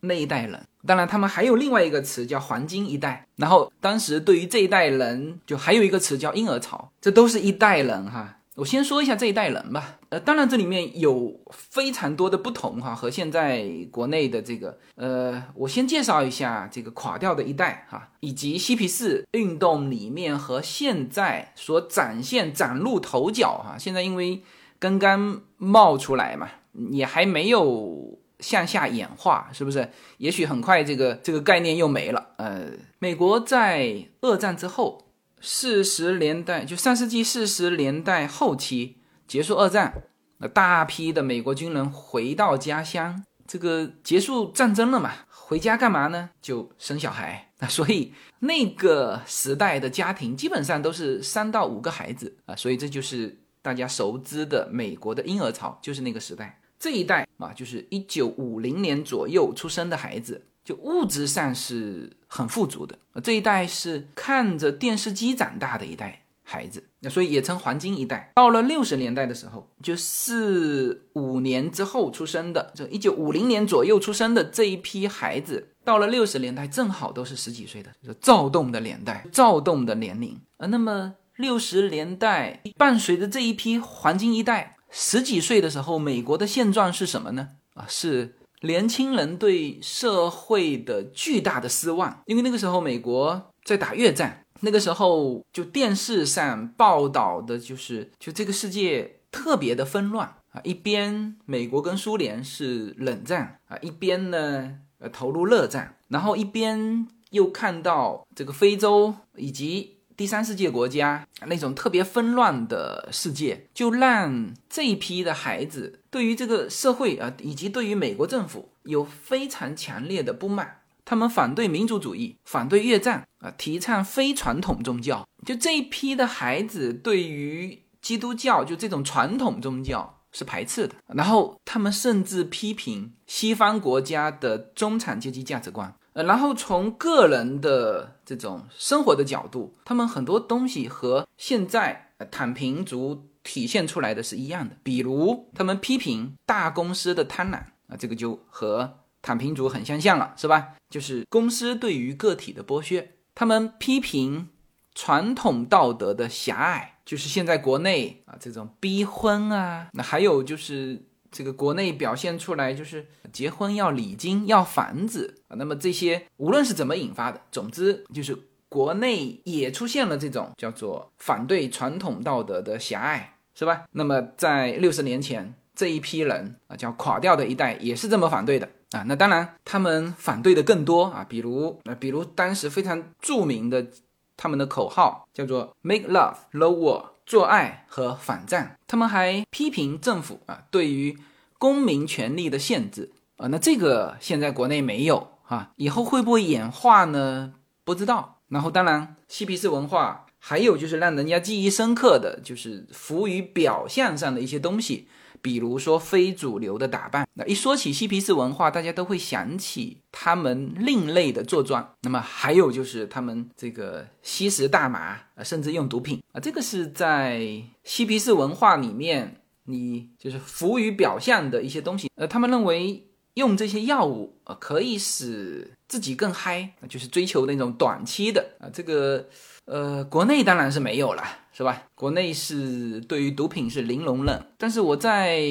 [0.00, 0.66] 那一代人。
[0.86, 3.26] 当然，他们还有另外一个词叫黄金一代。
[3.36, 6.90] 然后，当时对于这一代人，就还有一个词叫婴儿潮。
[7.00, 8.38] 这都是一代人哈。
[8.56, 9.98] 我先说一下这一代人吧。
[10.08, 23.76] 呃，当然这里面有非常多的不同哈，和现在国内的这个，呃，我先介绍一下这个垮掉的一代哈，以及嬉皮士运动里面和现在所展现崭露头角哈。
[23.78, 24.42] 现在因为
[24.80, 26.48] 刚刚冒出来嘛，
[26.90, 29.88] 也还没有向下演化，是不是？
[30.18, 32.30] 也许很快这个这个概念又没了。
[32.36, 32.66] 呃，
[32.98, 35.06] 美国在二战之后。
[35.40, 40.02] 四十年代，就上世纪四十年代后期结束二战，
[40.38, 45.12] 那大批的美国军人回到家乡，这个结束战争了嘛？
[45.28, 46.30] 回家干嘛呢？
[46.40, 47.66] 就生小孩啊！
[47.68, 60.46] 所以那个时代的家庭基本上都是三到五个孩子啊，所以这就是大家熟知的美国的婴儿潮，就是那个时代这一代啊，就是一九五零年左右出生的孩子。
[60.70, 68.30] 就物质上是很富足的，这一代是看着电视机长大的一代孩子，那所以也称黄金一代。
[68.36, 80.40] 到了六十年代的时候，就四五年之后出生的，这一九五零年左右出生的这一批孩子，到了六十年代正好都是十几岁的，就是躁动的年代，躁动的年龄。
[80.58, 87.48] 呃，那么六十年代伴随着这一批黄金一代十几岁的时候，美国的现状是什么呢？
[87.74, 88.36] 啊，是。
[88.62, 109.96] 年轻人对社会的巨大的失望，因为那个时候美国在打越战，那个时候就电视上报道的就是就这个世界特别的纷乱啊，一边美国跟苏联是冷战啊，一边呢呃投入热战，然后一边又看到这个非洲以及。
[110.16, 120.78] 第三世界国家那种特别纷乱的世界，就让这一批的孩子对于这个社会啊，以及对于美国政府有非常强烈的不满。
[121.04, 125.26] 他们反对民族主义，反对越战啊，提倡非传统宗教。
[125.44, 130.94] 就这一批的孩子对于基督教就这种传统宗教是排斥的。
[131.08, 135.92] 然后他们甚至批评西方国家的中产阶级价值观。
[136.12, 144.76] 呃，然后从个人的这种生活的角度，他们很多东西和现在躺平族体现出来的是一样的。
[144.84, 147.56] 比如，他们批评大公司的贪婪
[147.88, 150.76] 啊，这个就和躺平族很相像了，是吧？
[150.88, 153.16] 就是公司对于个体的剥削。
[153.34, 154.50] 他们批评
[154.94, 161.06] 传统道德的狭隘，就是现在国内啊这种逼婚啊，那还有就是。
[161.32, 168.36] 这个国内表现出来就是结婚要礼金要房子啊，那么这些无论是怎么引发的，总之就是
[168.68, 173.84] 国内也出现了这种叫做反对传统道德的狭隘，是吧？
[173.92, 179.04] 那么在六十年前这一批人啊，叫垮掉的一代也是这么反对的啊。
[179.06, 183.86] 那当然他们反对的更多啊，比如那比如当时非常著名的
[184.34, 187.04] 他们的口号叫做 “Make love, no war”。
[187.26, 191.16] 做爱和反战，他们还批评政府啊对于
[191.58, 197.52] 公民权利的限制啊，那这个现在国内没有啊，以后会不会演化呢？
[197.84, 198.38] 不知道。
[198.48, 205.06] 然后当然，嬉皮士文化还有就是让人家记忆深刻的就是浮于表象上的一些东西。
[205.42, 211.94] 比如说非主流的打扮，那一说起嬉皮士文化，大家都会想起他们另类的坐装。
[212.02, 222.10] 那么还有就是他们这个吸食大麻，甚至用毒品啊，这个是在嬉皮士文化里面，你就是浮于表象的一些东西。
[222.16, 229.26] 呃，他们认为用这些药物啊，可以使自己更嗨，就是追求那种短期的啊，这个
[229.70, 231.22] 呃，国内当然是没有了。
[231.52, 231.82] 是吧？
[231.94, 235.42] 国内是对于毒品是零容忍，但是我在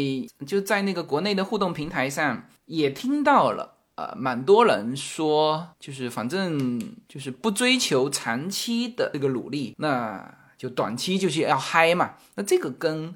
[0.48, 12.16] 就在那个国内的互动平台上也听到了，呃，蛮多人说，就是反正就是不追求长期的这个努力，那就短期就是要嗨嘛。
[12.34, 13.14] 那这个跟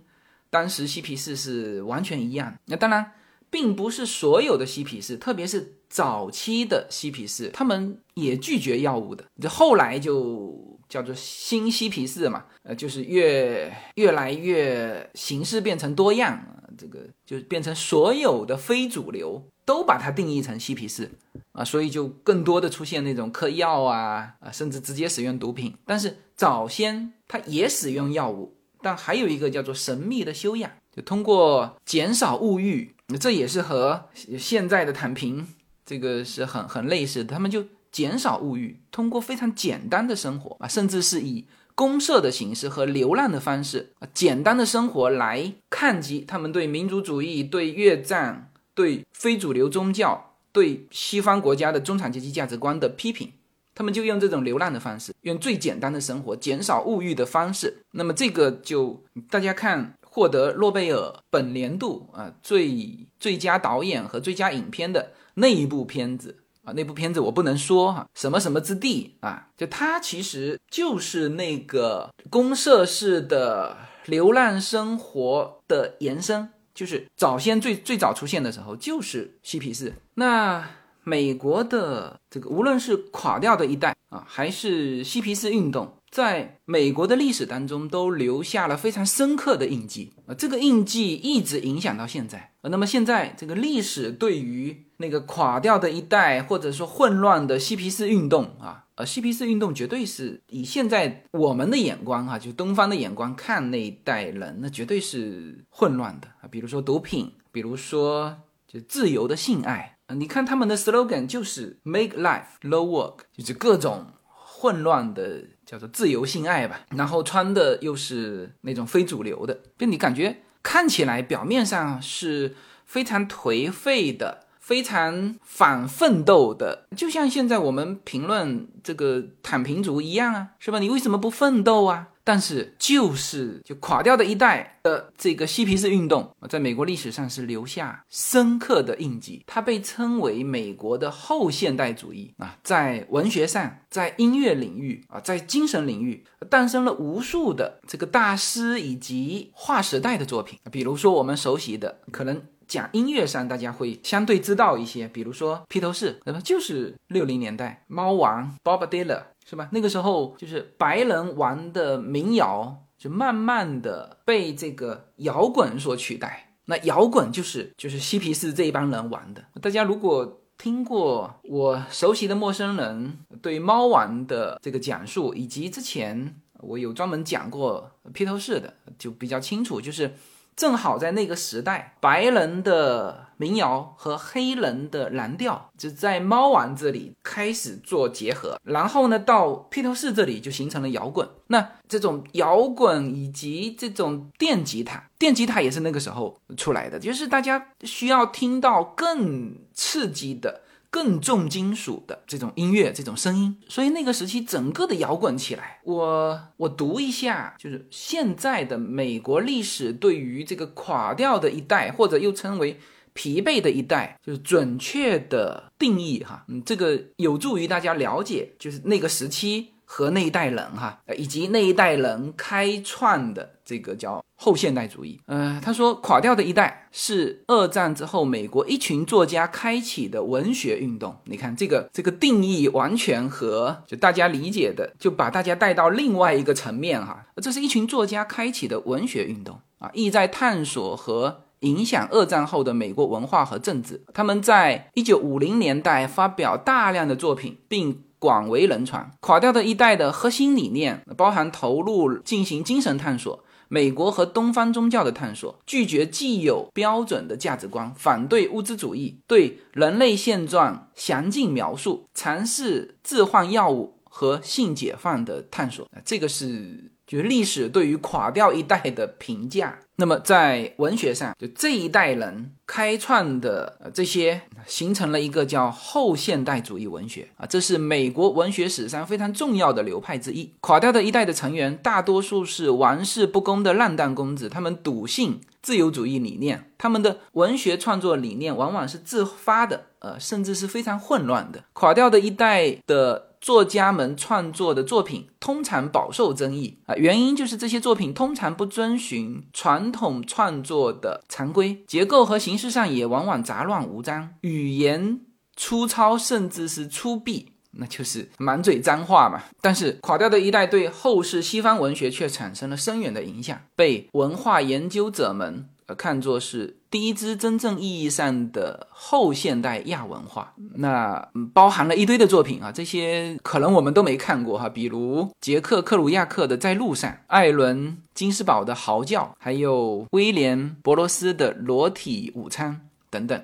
[0.52, 2.54] 当时嬉皮士是完全一样。
[2.66, 3.14] 那当然，
[3.50, 9.26] 并不是所有的嬉皮士，特别是早期的嬉皮士，他们也拒绝药物的。
[9.42, 10.73] 这后来就。
[10.94, 16.40] 叫做新嬉皮士嘛，呃，就是越越来越形式变成多样，
[16.78, 21.10] 这个就变成所有的非主流都把它定义成嬉皮士
[21.54, 25.74] 啊，所以就更多的出现那种嗑药啊啊，甚至直接使用毒品。
[25.84, 35.48] 但是早先他也使用药物，但还有一个叫做神秘的修养，就通过减少物欲，这也是和现在的躺平
[35.84, 37.66] 这个是很很类似的，他们就。
[37.94, 53.32] 减少物欲，通过非常简单的生活啊，甚至是以公社的形式和流浪的方式啊，简单的生活来抗击他们对民族主义、对越战、对非主流宗教、对西方国家的中产阶级价值观的批评。
[53.76, 57.84] 他们就用这种流浪的方式，用最简单的生活、减少物欲的方式。
[57.94, 66.43] 那么这个就大家看，获得诺贝尔本年度啊最最佳导演和最佳影片的那一部片子。
[66.64, 79.94] 啊，那部片子我不能说哈，什么什么之地啊，就它其实就是那个公社式的流浪生活的延伸，就是早先最最早出现的时候就是嬉皮士。
[80.16, 80.66] 那
[81.04, 85.98] 美国的这个无论是垮掉的一代啊，还是嬉皮士运动。
[86.14, 92.70] 在美国的历史当中，都留下了非常深刻的印记啊，这个印记一直影响到现在啊。
[92.70, 106.48] 那么现在这个历史对于那个垮掉的一代，或者说混乱的嬉皮士运动啊，呃，嬉皮士运动绝对是以现在我们的眼光哈，就东方的眼光看那一代人，那绝对是混乱的啊。
[106.52, 108.38] 比如说毒品，比如说
[108.68, 115.46] 就自由的性爱啊，你看他们的 slogan 就是 Make life, no work，就是各种混乱的。
[115.66, 122.56] 叫做自由性爱吧，然后穿的又是那种非主流的，就你感觉看起来表面上是
[122.86, 130.80] 非常颓废的，非常反奋斗的，就像现在我们评论这个躺平族一样啊，是吧？
[130.80, 132.10] 你为什么不奋斗啊？
[132.24, 139.44] 但是就是就垮掉的一代的这个嬉皮士运动，在美国历史上是留下深刻的印记。
[139.46, 150.58] 它被称为美国的后现代主义啊，在文学上，在音乐领域啊，在精神领域诞生了无数的这个大师以及划时代的作品。
[150.72, 159.24] 比如说我们熟悉的，可能讲音乐上大家会相对知道一些，比如说披头士，那么就是六零年代猫王 Bob Dylan。
[159.54, 159.70] 是吧？
[159.72, 166.56] 那个时候就是白人玩的民谣，就慢慢的被这个摇滚所取代。
[166.66, 169.44] 那摇滚就是就是嬉皮士这一帮人玩的。
[169.62, 180.12] 大家如果听过我熟悉的陌生人对猫王的这个讲述，以及之前我有专门讲过披头士的，就比较清楚，就是。
[180.56, 191.28] 正好在那个时代，白人的民谣和黑人的蓝调就在猫王这里开始做结合，然后呢，到披头士这里就形成了摇滚。
[191.48, 200.62] 那这种摇滚以及这种电吉他，电吉他也是那个时候出来的，就是大家需要听到更刺激的。
[200.94, 205.80] 更重金属的这种音乐，这种声音，所以那个时期整个的摇滚起来。
[205.86, 212.80] 我我读一下，就是现在的美国历史对于这个垮掉的一代，或者又称为
[213.14, 216.46] 疲惫的一代，就是准确的定义哈。
[216.48, 219.73] 嗯，这个有助于大家了解，就是那个时期。
[219.96, 225.22] 和那一代人哈，以及那一代人开创的这个叫后现代主义。
[225.28, 231.16] 呃，他说垮掉的一代是二战之后美国一群作家开启的文学运动。
[231.26, 237.28] 你看这个这个定义完全和就大家理解的，就把大家带到另外一个层面哈。
[237.36, 244.04] 这是一群作家开启的文学运动啊，意在探索和影响二战后的美国文化和政治。
[244.12, 248.02] 他们在一九五零年代发表大量的作品，并。
[248.24, 265.86] 广为人传，垮掉的一代的核心理念包含投入进行精神探索，美国和东方宗教的探索，拒绝既有标准的价值观，反对物质主义，对人类现状详尽描述，尝试置换药物和性解放的探索。
[266.06, 266.93] 这个是。
[267.06, 269.80] 就是历史对于垮掉一代的评价。
[269.98, 280.52] 那么在文学上，就这一代人开创的这些，形成了一个叫后现代主义文学啊，这是美国文学史上非常重要的流派之一。
[280.62, 291.64] 垮掉的一代的成员，大多数是玩世不恭的浪荡公子，他们笃信自由主义理念，他们的文学创作理念往往是自发的，呃，甚至是非常混乱的。
[291.74, 293.33] 垮掉的一代的。
[293.44, 305.20] 作家们创作的作品通常饱受争议啊，原因就是这些作品通常不遵循传统创作的常规，结构和形式上也往往杂乱无章，语言
[305.58, 309.44] 粗糙，甚至是粗鄙，那就是满嘴脏话嘛。
[309.60, 315.68] 但是垮掉的一代对后世西方文学却产生了深远的影响，被文化研究者们。
[315.88, 332.72] 呃，看作是第一支真正意义上的后现代亚文化，那包含了一堆的作品啊，这些可能我们都没看过哈，比如杰克·克鲁亚克的《在路上》，艾伦·金斯堡的《嚎叫》，还有威廉·博罗斯的《裸体午餐》
[333.10, 333.44] 等等。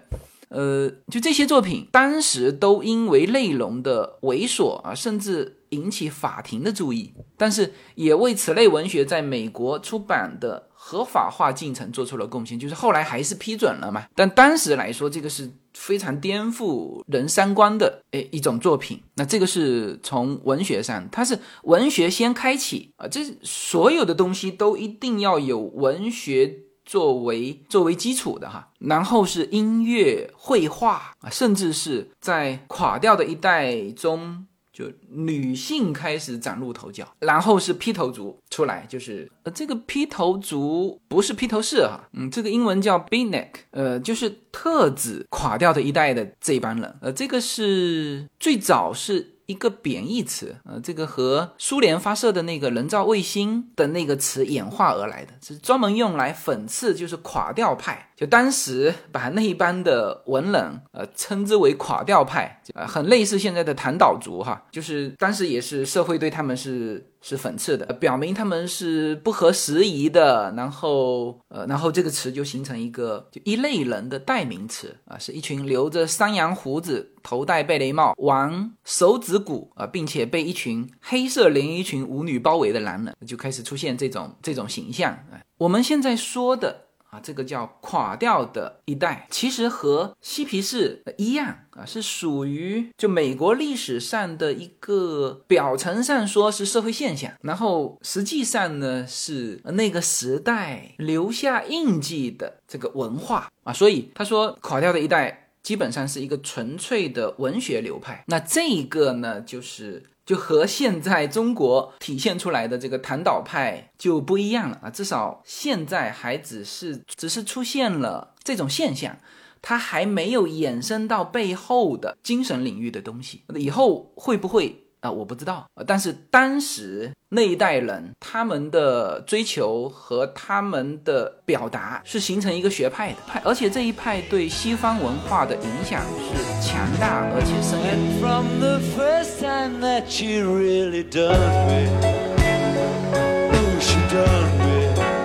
[0.49, 10.67] 呃，就这些作品，当时都因为内容的猥琐啊，甚至引起法庭的注意，但是也为此类文学在美国出版的。
[10.81, 14.07] 合法化进程做出了贡献，就是后来还是批准了嘛。
[14.15, 18.99] 但当时来说，这个是非常颠覆人三观的诶一种作品。
[19.15, 26.47] 那这个是从文学上，它是文学先开启啊，这所有的东西都一定要有文学
[26.89, 28.67] 作为作为基础的哈。
[28.79, 34.45] 然后是音乐、绘画啊，甚至是在垮掉的一代中。
[34.71, 49.38] 就女性开始崭露头角，然后是披头族出来，就是呃，这个披头族不是披头士哈，嗯，这个英文叫 beatnik，呃，就是特指垮掉的一代的这帮人，呃，这个是最早是。
[49.49, 67.08] 一个贬义词，呃，这个和苏联发射的那个人造卫星的那个词演化而来的，是专门用来讽刺，就是垮掉派，就当时把那一帮的文人，呃，称之为垮掉派，呃，很类似现在的弹岛族哈，就是当时也是社会对他们是。
[67.21, 85.41] 是讽刺的，表明他们是不合时宜的，然后，呃，然后这个词就形成一个就一类人的代名词啊，是一群留着山羊胡子、头戴贝雷帽、玩手指鼓啊，并且被一群黑色连衣裙舞女包围的男人，就开始出现这种这种形象啊。
[85.57, 110.03] 我们现在说的啊，这个叫垮掉的一代，其实和嬉皮士一样啊，是属于就美国历史上的一个表层上说是社会现象，然后实际上呢是那个时代留下印记的这个文化啊，所以他说垮掉的一代基本上是一个纯粹的文学流派，那这一个呢就是。
[110.29, 119.17] 就和现在中国体现出来的这个弹导派就不一样了啊，至少现在还只是只是出现了这种现象，
[119.59, 124.85] 它还没有衍生到背后的精神领域的东西，以后会不会？
[125.01, 137.97] 啊，我不知道，但是当时那一代人他们的追求和他们的表达是形成一个学派的派，而且这一派对西方文化的影响是强大而且深远。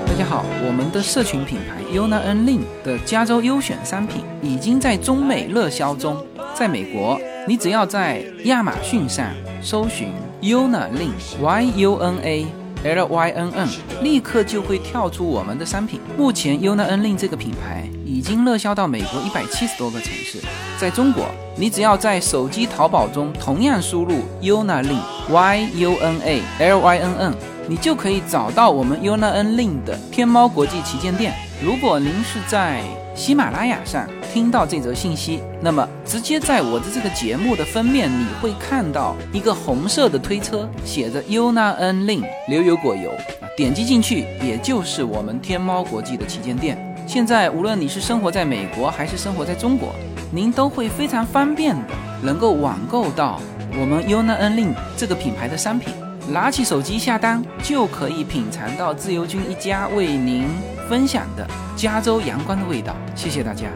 [0.06, 7.18] 大家好，我们的社群品牌 Yuna N Lin 的加州优选商品已经在中美热销中，在美国。
[7.46, 9.26] 你只要在亚马逊上
[9.62, 10.08] 搜寻
[10.40, 12.46] Yuna Lin Y U N A
[12.82, 13.68] L Y N N，
[14.02, 16.00] 立刻就会跳出我们的商品。
[16.16, 20.38] 目前 Yuna Lin 这个品牌已经热销到美国一百七十多个城市。
[20.78, 27.34] 在中国，你只要在手机淘宝中同样输入 Yuna Lin Y U N A L Y N N，
[27.68, 31.34] 你就可以找到我们 Yuna Lin 的天猫国际旗舰店。
[31.62, 32.82] 如果您是在
[33.14, 43.12] 喜马拉雅上听到这则信息，那么直接在我的这个节目的封面，你会看到一个红色的推车，写着 Yuna N Lin 流油果油，
[43.56, 46.76] 点击进去，也就是我们天猫国际的旗舰店。
[47.06, 49.94] 现在无论你是生活在美国还是生活在中国，
[50.32, 53.40] 您都会非常方便的能够网购到
[53.78, 55.94] 我们 Una N Lin 这个品牌的商品。
[56.26, 60.48] 拿起手机下单，就可以品尝到自由军一家为您
[60.88, 61.46] 分享的
[61.76, 62.96] 加州阳光的味道。
[63.14, 63.68] 谢谢大家。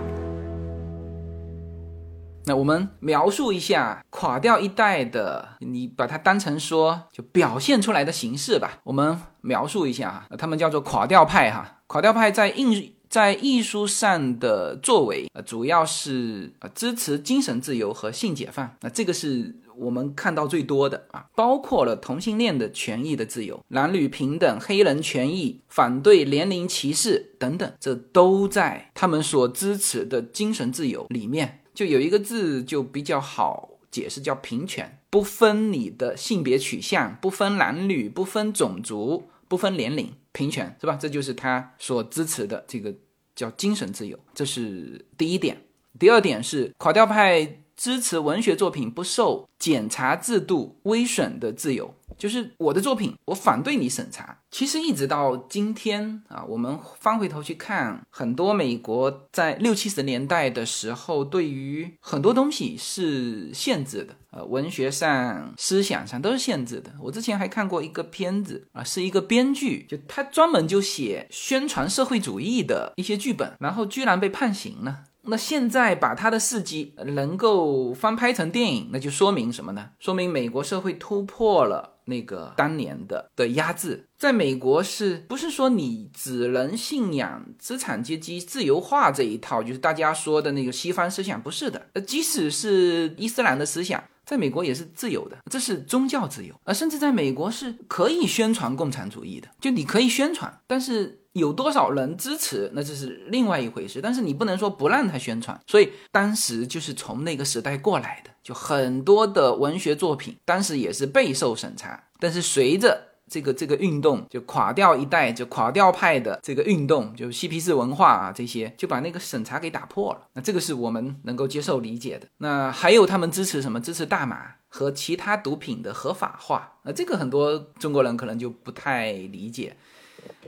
[2.46, 8.78] 那我们描述一下垮掉一代的，你把它当成说就表现出来的形式吧。
[8.84, 11.80] 我们描述一下啊，他们叫做垮掉派哈。
[11.86, 18.74] 垮掉派在印在艺术上的作为，呃，主要是呃支持精神自由和性解放。
[18.80, 19.54] 那这个是。
[19.78, 31.60] 我们看到最多的啊，包括了同性恋的权益的自由、男女平等、黑人权益、反对年龄歧视等等，这都在他们所支持的精神自由里面。
[31.72, 40.98] 就有一个字就比较好解释，叫平权，不分你的性别取向，不分男女，不分种族，不分年龄，平权是吧？
[41.00, 42.92] 这就是他所支持的这个
[43.36, 45.56] 叫精神自由，这是第一点。
[45.98, 47.60] 第二点是垮掉派。
[47.78, 54.36] 支持文学作品不受检查制度威损的自由，就是我的作品，我反对你审查。
[54.50, 66.90] 其实一直到今天啊，我们翻回头去看，很多美国在六七十年代的时候，对于很多东西是限制的，呃，文学上、思想上都是限制的。
[67.00, 75.04] 我之前还看过一个片子啊，是一个编剧，就他专门就写宣传社会主义的一些剧本，然后居然被判刑了。
[75.28, 79.90] 那现在把他的事迹能够翻拍成电影，那就说明什么呢？
[79.98, 84.06] 说明美国社会突破了那个当年的的压制。
[84.16, 91.40] 在美国，是不是说你只能信仰资产阶级自由化这一套，就是大家说的那个西方思想？
[91.40, 101.17] 不是的，呃，即使是伊斯兰的思想，在美国也是自由的，这是宗教自由，呃，甚至在美国是可以宣传共产主义的，就你可以宣传，但是。
[101.32, 104.00] 有多少人支持，那这是另外一回事。
[104.00, 112.04] 但是你不能说不让他宣传，所以当时就是从那个时代过来的，就很多的文学作品当时也是备受审查。
[112.18, 120.26] 但是随着这个这个运动，就垮掉一代，就垮掉派的这个运动，就嬉皮士文化啊这些，就把那个审查给打破了。
[120.32, 122.26] 那这个是我们能够接受理解的。
[122.38, 123.78] 那还有他们支持什么？
[123.80, 126.78] 支持大麻和其他毒品的合法化。
[126.84, 129.76] 那这个很多中国人可能就不太理解。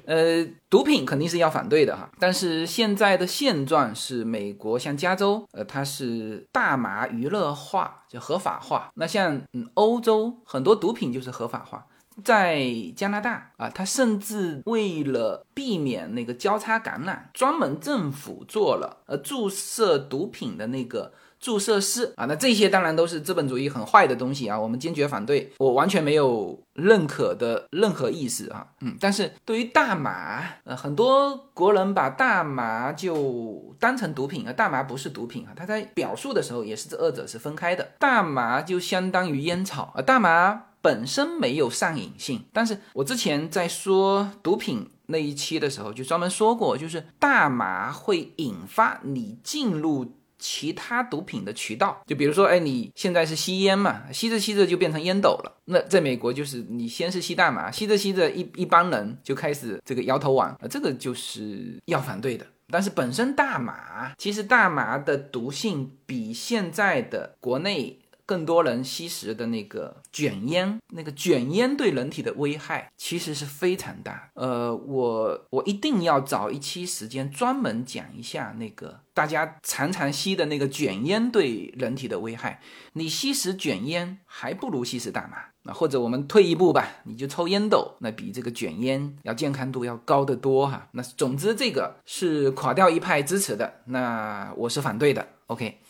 [0.06, 11.86] 呃，毒品肯定是要反对的哈，但是现在的现状是，美国像加州，呃，它是大麻娱乐化就合法化，那像嗯欧洲很多毒品就是合法化，
[12.24, 12.64] 在
[12.96, 21.12] 加拿大啊，它甚至为了避免那个交叉感染，专门政府做了呃注射毒品的那个。
[21.40, 44.90] 注射室啊，那这些当然都是资本主义很坏的东西啊，我们坚决反对，我完全没有认可的任何意思啊，嗯，但是对于大麻，呃，很多国人把大麻就当成毒品啊，大麻不是毒品啊，他在表述的时候也是这二者是分开的，大麻就相当于烟草啊，大麻本身没有上瘾性，但是我之前在说毒品。
[45.12, 50.06] 那一期的时候就专门说过，就是大麻会引发你进入
[50.40, 52.02] 其他毒品的渠道。
[52.06, 55.60] 就比如说，哎，你现在是吸烟嘛，吸着吸着就变成烟斗了。
[55.66, 62.44] 那在美国就是你先是吸大麻，吸着吸着一一帮人就开始这个摇头丸，啊，这个就是要反对的。
[62.72, 67.99] 但是本身大麻，其实大麻的毒性比现在的国内。
[68.30, 74.30] 更多人吸食的那个卷烟，那个卷烟对人体的危害其实是非常大。
[74.34, 82.60] 呃，我我一定要找一期时间专门讲一下那个大家常常吸的那个卷烟对人体的危害。
[82.92, 85.46] 你吸食卷烟还不如吸食大麻。
[85.64, 90.86] 那或者我们退一步吧，你就抽烟斗，那比这个卷烟要健康度要高得多哈。
[90.92, 95.26] 那总之这个是垮掉一派支持的，那我是反对的。
[95.48, 95.80] OK。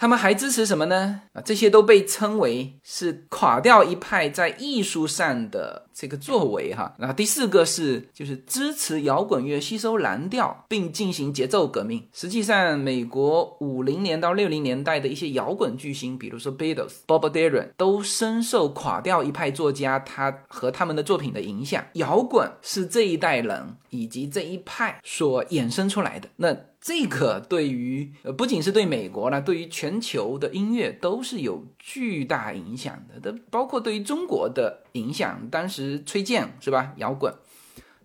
[0.00, 1.22] 他们还支持什么呢？
[1.32, 6.94] 啊，这些都被称为是垮掉一派在艺术上的这个作为哈。
[6.98, 12.06] 然后第四个是就是支持摇滚乐吸收蓝调并进行节奏革命。
[12.12, 21.84] 实际上，美国五零年到六零年代的一些摇滚巨星，比如说 Beatles、Bob Dylan，都深受垮掉一派作家他和他们的作品的影响。
[21.94, 26.28] 摇滚是这一代人以及这一派所衍生出来的。
[26.36, 26.56] 那。
[26.88, 35.46] 这个对于呃不仅是对美国呢，对于全球的音乐都是有巨大影响的，的包括对于中国的影响。
[35.50, 37.30] 当时崔健是吧，摇滚，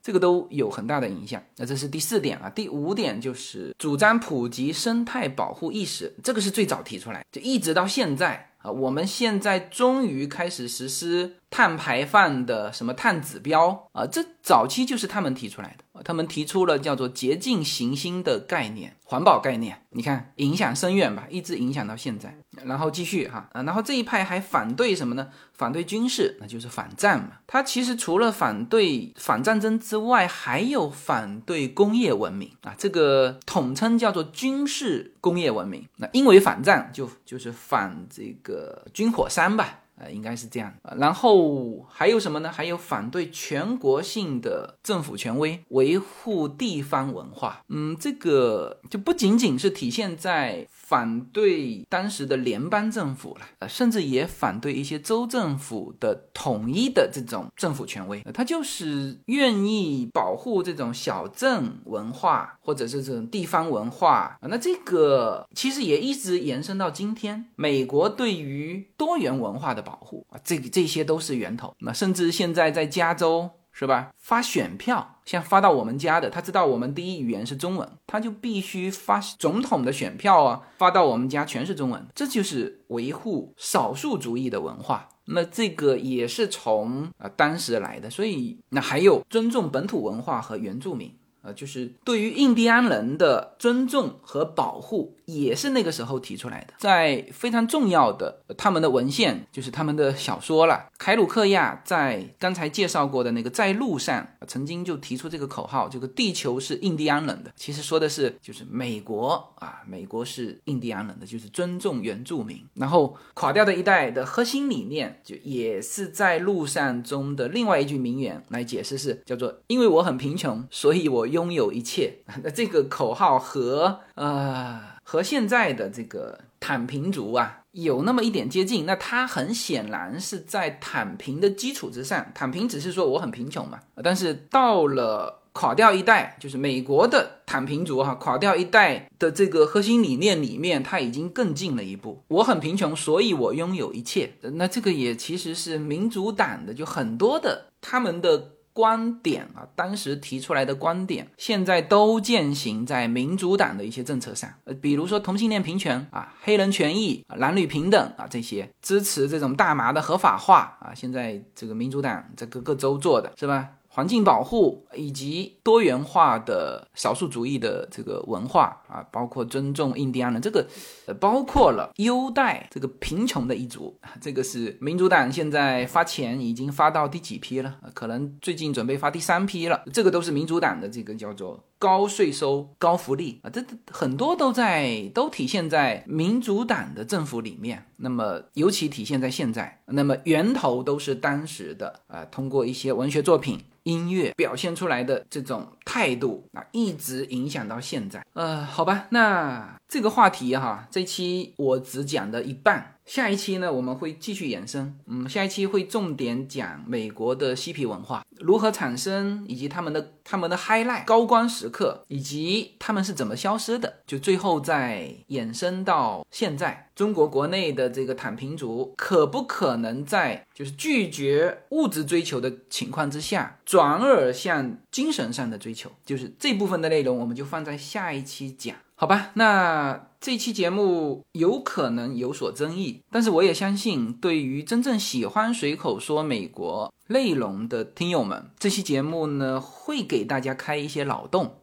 [0.02, 1.42] 这个都有很大的影响。
[1.56, 11.38] 那这是第四点啊，第五点就是主张普及生态保护意识，这个是最早提出来，就一直到现在啊，我们现在终于开始实施。
[11.54, 14.08] 碳排放的什么碳指标啊？
[14.08, 19.80] 这早期就是他们提出来的，他们提出了叫做洁净行星的概念，环保概念。
[19.92, 22.36] 你看影响深远吧，一直影响到现在。
[22.66, 25.30] 然后继续哈啊，然后这一派还反对什么呢？
[25.54, 27.34] 反对军事，那就是反战嘛。
[27.46, 35.88] 他其实除了反对反战争之外，还有反对工业文明啊，这个统称叫做军事工业文明。
[35.98, 39.82] 那因为反战，就就是反这个军火商吧。
[40.04, 40.74] 呃，应该是这样。
[40.98, 42.52] 然后还有什么呢？
[42.52, 47.64] 还有反对全国性的政府权威，维护地方文化。
[47.70, 50.68] 嗯，这个就不仅仅是体现在。
[50.94, 64.38] 反对当时的联邦政府了，呃，甚至也反对一些州政府的统一的这种政府权威，他就是愿意保护这种小镇文化或者是这种地方文化。
[64.42, 71.74] 那这个其实也一直延伸到今天，美国对于多元文化的保护啊，这这些都是源头。
[71.80, 73.50] 那甚至现在在加州。
[73.74, 74.12] 是吧？
[74.18, 85.10] 发选票，像发到我们家的，他知道我们第一语言是中文，他就必须发总统的选票啊，发到我们家全是中文，这就是维护少数族裔的文化。
[85.26, 91.12] 那这个也是从啊当时来的，所以那还有尊重本土文化和原住民。
[91.44, 96.74] 呃，就是对于印第安人的尊重和保护，也是那个时候提出来的。
[96.78, 100.88] 在非常重要的他们的文献，就是他们的小说了。
[100.98, 107.52] 凯鲁克亚在刚才介绍过的那个在路上，曾经就提出这个口号：这个地球是印第安人的。
[107.58, 112.58] 其实说的是，就是美国啊，美国是印第安人的，就是尊重原住民。
[112.74, 121.28] 然后垮掉的一代的核心理念，就也是在路上中的另外一句名言来解释，是叫做：因为我很贫穷，所以我。
[121.34, 128.86] 拥有一切， 那这个口号和呃和现在的这个躺平族啊有那么一点接近。
[128.86, 133.80] 那他很显然是在躺平的基础之上，躺平只是说我很贫穷嘛。
[134.02, 142.24] 但是到了垮掉一代，就是美国的躺平族哈，垮掉一代的这个核心理念里面，他已经更进了一步。
[142.30, 144.34] 我很贫穷，所以我拥有一切。
[144.54, 148.52] 那这个也其实是民主党的，就很多的他们的。
[148.74, 154.50] 观点啊，当时提出来的观点，现在都践行在民主党的一些政策上。
[154.66, 163.70] 呃，比如说同性恋平权啊，黑人权益啊，男女平等啊，这些支持这种大麻的合法化啊，现在这个民主党在各个州做的是吧？
[163.88, 170.68] 环境保护以及多元化的少数主义的这个文化啊，包括尊重印第安人，这个
[171.06, 177.78] 呃，包括了优待这个贫穷的一族，这个是民主党现在发钱已经发到第几批了？
[177.94, 179.82] 可能最近准备发第三批了。
[179.94, 187.86] 这个都是民主党的这个叫做高税收、高福利啊，这很多都在都体现在民主党的政府里面。
[187.98, 193.62] 那么尤其体现在现在，那么源头都是当时的啊，通过一些文学作品。
[193.84, 195.53] 音乐表现出来的这种
[195.86, 198.26] 态度啊，一直影响到现在。
[198.34, 202.93] 呃，好吧，那这个话题哈，这期我只讲的一半。
[203.06, 204.98] 下一期呢，我们会继续延伸。
[205.08, 213.94] 嗯，下一期会重点讲美国的嬉皮文化如何产生，以及他们的他们的 highlight 高光时刻，以及他们是怎么消失的。
[214.08, 225.92] 就最后再延伸到现在，中国国内的这个躺平族可不可能在就是拒绝物质追求的情况之下，转而向精神上的追求？
[226.06, 228.76] 就是这部分的内容，我们就放在下一期讲。
[228.96, 241.56] 好吧，那这期节目有可能有所争议，但是我也相信，对于真正喜欢随口说美国内容的听友们，这期节目呢会给大家开一些脑洞，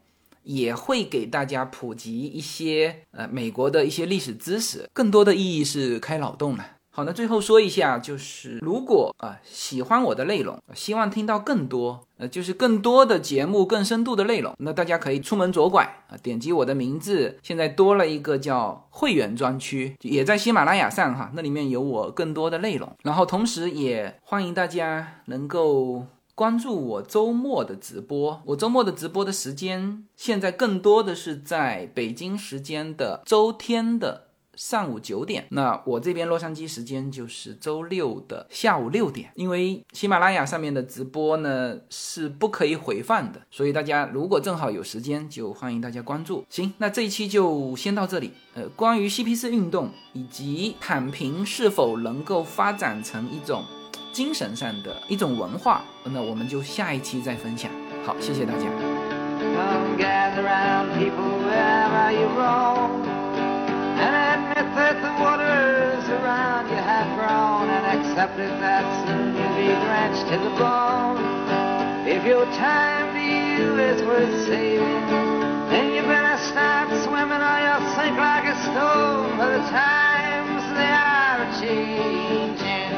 [0.42, 6.66] 也会给大家普及一些呃美国的一些历史知识，更多的意义是开脑洞了。
[6.92, 22.92] 好，那最后说一下，就是如果啊喜欢我的内容，希望听到更多，呃，就是更多的节目、更深度的内容，那大家可以出门左拐啊，点击我的名字，现在多了一个叫会员专区，也在喜马拉雅上哈，那里面有我更多的内容。
[23.04, 34.29] 然后同时也欢迎大家能够关注我周末的直播，我周末的直播的时间现在更多的是在北京时间的周天的。
[34.54, 39.30] 上午九点，那我这边洛杉矶时间就是周六的下午六点。
[39.34, 46.44] 因为喜马拉雅上面的直播呢是不可以回放的，所以大家如果正好有时间，就欢迎大家关注。
[46.48, 48.32] 行，那这一期就先到这里。
[48.54, 53.64] 呃，关于 CP 四运动以及躺平是否能够发展成一种
[54.12, 57.70] 精神上的一种文化，那我们就下一期再分享。
[58.04, 58.66] 好，谢谢大家。
[64.60, 70.52] That the waters around you have grown and accepted that soon you'll be drenched to the
[70.60, 71.16] bone.
[72.04, 75.06] If your time to you is worth saving,
[75.72, 80.92] then you better start swimming or you'll sink like a stone, for the times they
[80.92, 82.92] are changing.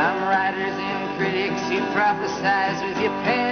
[0.00, 3.47] Some writers and critics, you prophesize with your pen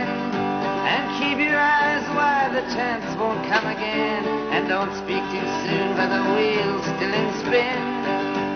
[2.56, 4.24] the chance won't come again.
[4.48, 7.84] And don't speak too soon, for the wheel's still in spin.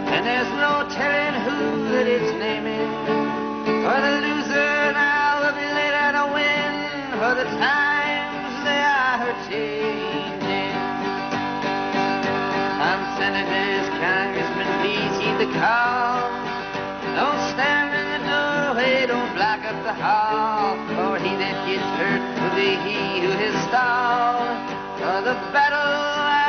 [0.08, 2.88] And there's no telling who that it's naming.
[3.84, 6.72] For the loser now will be later to win.
[7.20, 10.72] For the times they are changing.
[12.80, 16.24] Some senators, congressmen, please heed the call.
[17.20, 20.99] Don't stand in the doorway, don't block up the hall
[22.00, 24.56] hurt will be he who is stalled.
[24.96, 25.92] For the battle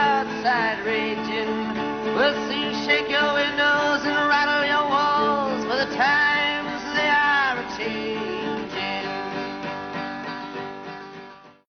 [0.08, 1.52] outside raging
[2.16, 4.31] will soon shake your windows and